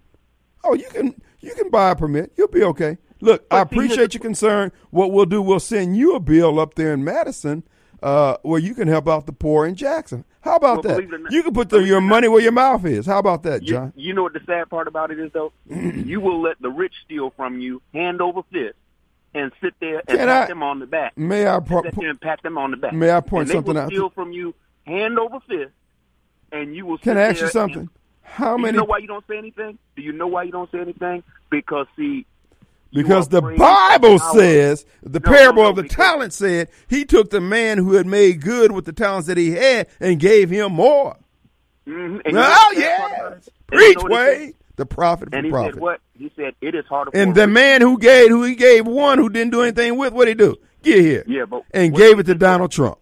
[0.65, 2.33] oh, you can you can buy a permit.
[2.37, 2.97] You'll be okay.
[3.21, 4.73] Look, I But appreciate your concern.
[4.91, 7.63] What we'll do, we'll send you a bill up there in Madison
[8.03, 10.25] uh, where you can help out the poor in Jackson.
[10.43, 10.95] How about Well, that?
[10.97, 13.07] believe it or not- You can put the, your money where your mouth is.
[13.07, 13.93] How about that, You, John?
[13.97, 15.53] you know what the sad part about it is, though?
[15.69, 18.77] you will let the rich steal from you hand over fist
[19.35, 21.17] and sit there and Can pat I- them on the back.
[21.19, 22.93] May I there and pat them on the back.
[22.93, 23.89] May I point they something will out?
[23.89, 24.55] steal from you
[24.87, 25.73] hand over fist,
[26.53, 26.99] and you will.
[26.99, 27.89] Can I ask you something?
[28.23, 28.75] How Do many?
[28.75, 29.79] You know why you don't say anything?
[29.97, 31.23] Do you know why you don't say anything?
[31.51, 32.25] Because see,
[32.93, 37.41] Because the Bible says, the No, parable no, of the talent said, he took the
[37.41, 41.17] man who had made good with the talents that he had and gave him more.
[41.87, 42.23] Mhm.
[42.25, 43.07] And Oh, what the yeah.
[43.07, 43.33] about it?
[43.33, 44.39] And you Preach, know what he said?
[44.41, 44.55] Wade.
[44.77, 45.75] The prophet And he prophet.
[45.75, 46.01] said what?
[46.19, 47.11] He said it is harder.
[47.15, 49.97] And a the rich- man who gave, who he gave one who didn't do anything
[49.97, 50.57] with, what did he do?
[50.83, 51.25] Get here.
[51.27, 52.39] Yeah, but And gave it to he say?
[52.39, 52.99] Donald Trump.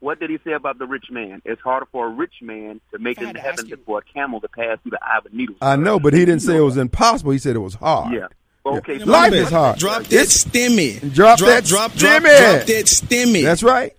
[0.00, 1.42] What did he say about the rich man?
[1.44, 4.40] It's harder for a rich man to make it into heaven than for a camel
[4.40, 5.56] to pass through the eye of a needle.
[5.60, 7.32] I know, but he didn't say it was impossible.
[7.32, 8.14] He said it was hard.
[8.14, 8.28] Yeah.
[8.76, 8.98] Okay.
[8.98, 9.78] so- Life is hard.
[9.78, 11.00] Drop that It's- stimmy.
[11.14, 12.38] Drop, Drop- that drop- drop- stimmy.
[12.56, 13.42] drop that stimmy.
[13.42, 13.92] That's right.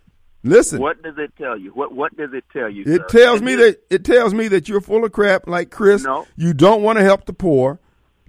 [0.44, 1.72] Listen, What does it tell you?
[1.72, 2.84] What What does it tell you?
[2.86, 3.18] it sir?
[3.20, 6.04] tells And me that it tells me that you're full of crap, like Chris.
[6.06, 6.26] No.
[6.38, 7.80] You don't want to help the poor.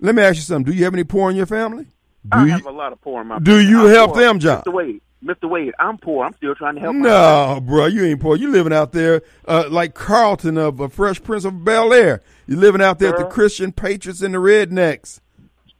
[0.00, 0.72] Let me ask you something.
[0.72, 1.84] Do you have any poor in your family?
[1.84, 2.50] Do I you?
[2.50, 3.38] have a lot of poor in my.
[3.38, 3.66] do family.
[3.68, 4.20] you I'm help poor.
[4.22, 4.62] them, John?
[4.62, 4.72] Mr.
[4.72, 5.48] Wade, Mr.
[5.48, 6.24] Wade, I'm poor.
[6.26, 6.96] I'm still trying to help.
[6.96, 7.54] myself.
[7.58, 8.36] No, bro, you ain't poor.
[8.36, 12.22] You living out there uh, like Carlton of uh, Fresh Prince of Bel Air.
[12.48, 13.24] You living out there at Sir.
[13.24, 15.20] the Christian Patriots and the Rednecks.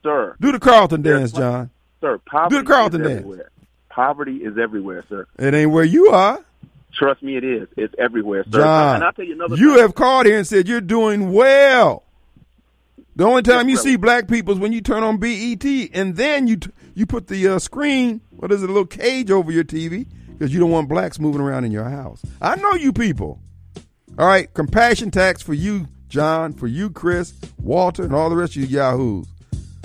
[0.03, 0.37] Sir.
[0.41, 1.71] Do the Carlton dance, John.
[2.01, 3.19] Sir, poverty Do the Carlton is dance.
[3.21, 3.51] everywhere.
[3.89, 5.27] Poverty is everywhere, sir.
[5.39, 6.45] It ain't where you are,
[6.93, 7.69] Trust me, it is.
[7.77, 8.61] It's everywhere, sir.
[8.61, 8.97] John.
[8.97, 9.57] And I'll tell you another.
[9.57, 9.83] You thing.
[9.83, 12.03] have called here and said you're doing well.
[13.17, 15.65] The only time you Yes, see black people is when you turn on BET,
[15.95, 19.31] and then you t- you put the uh, screen, what is it, a little cage
[19.31, 22.23] over your TV because you don't want blacks moving around in your house.
[22.41, 23.39] I know you people.
[24.19, 28.57] All right, compassion tax for you, John, for you, Chris, Walter, and all the rest
[28.57, 29.27] of you yahoos.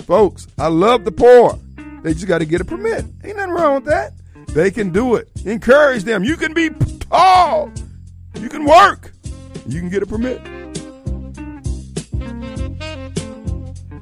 [0.06, 1.58] Folks, I love the poor.
[2.04, 3.04] They just got to get a permit.
[3.24, 4.12] Ain't nothing wrong with that.
[4.54, 5.28] They can do it.
[5.44, 6.22] Encourage them.
[6.22, 6.70] You can be
[7.10, 7.72] tall.
[8.38, 9.12] You can work.
[9.66, 10.40] You can get a permit.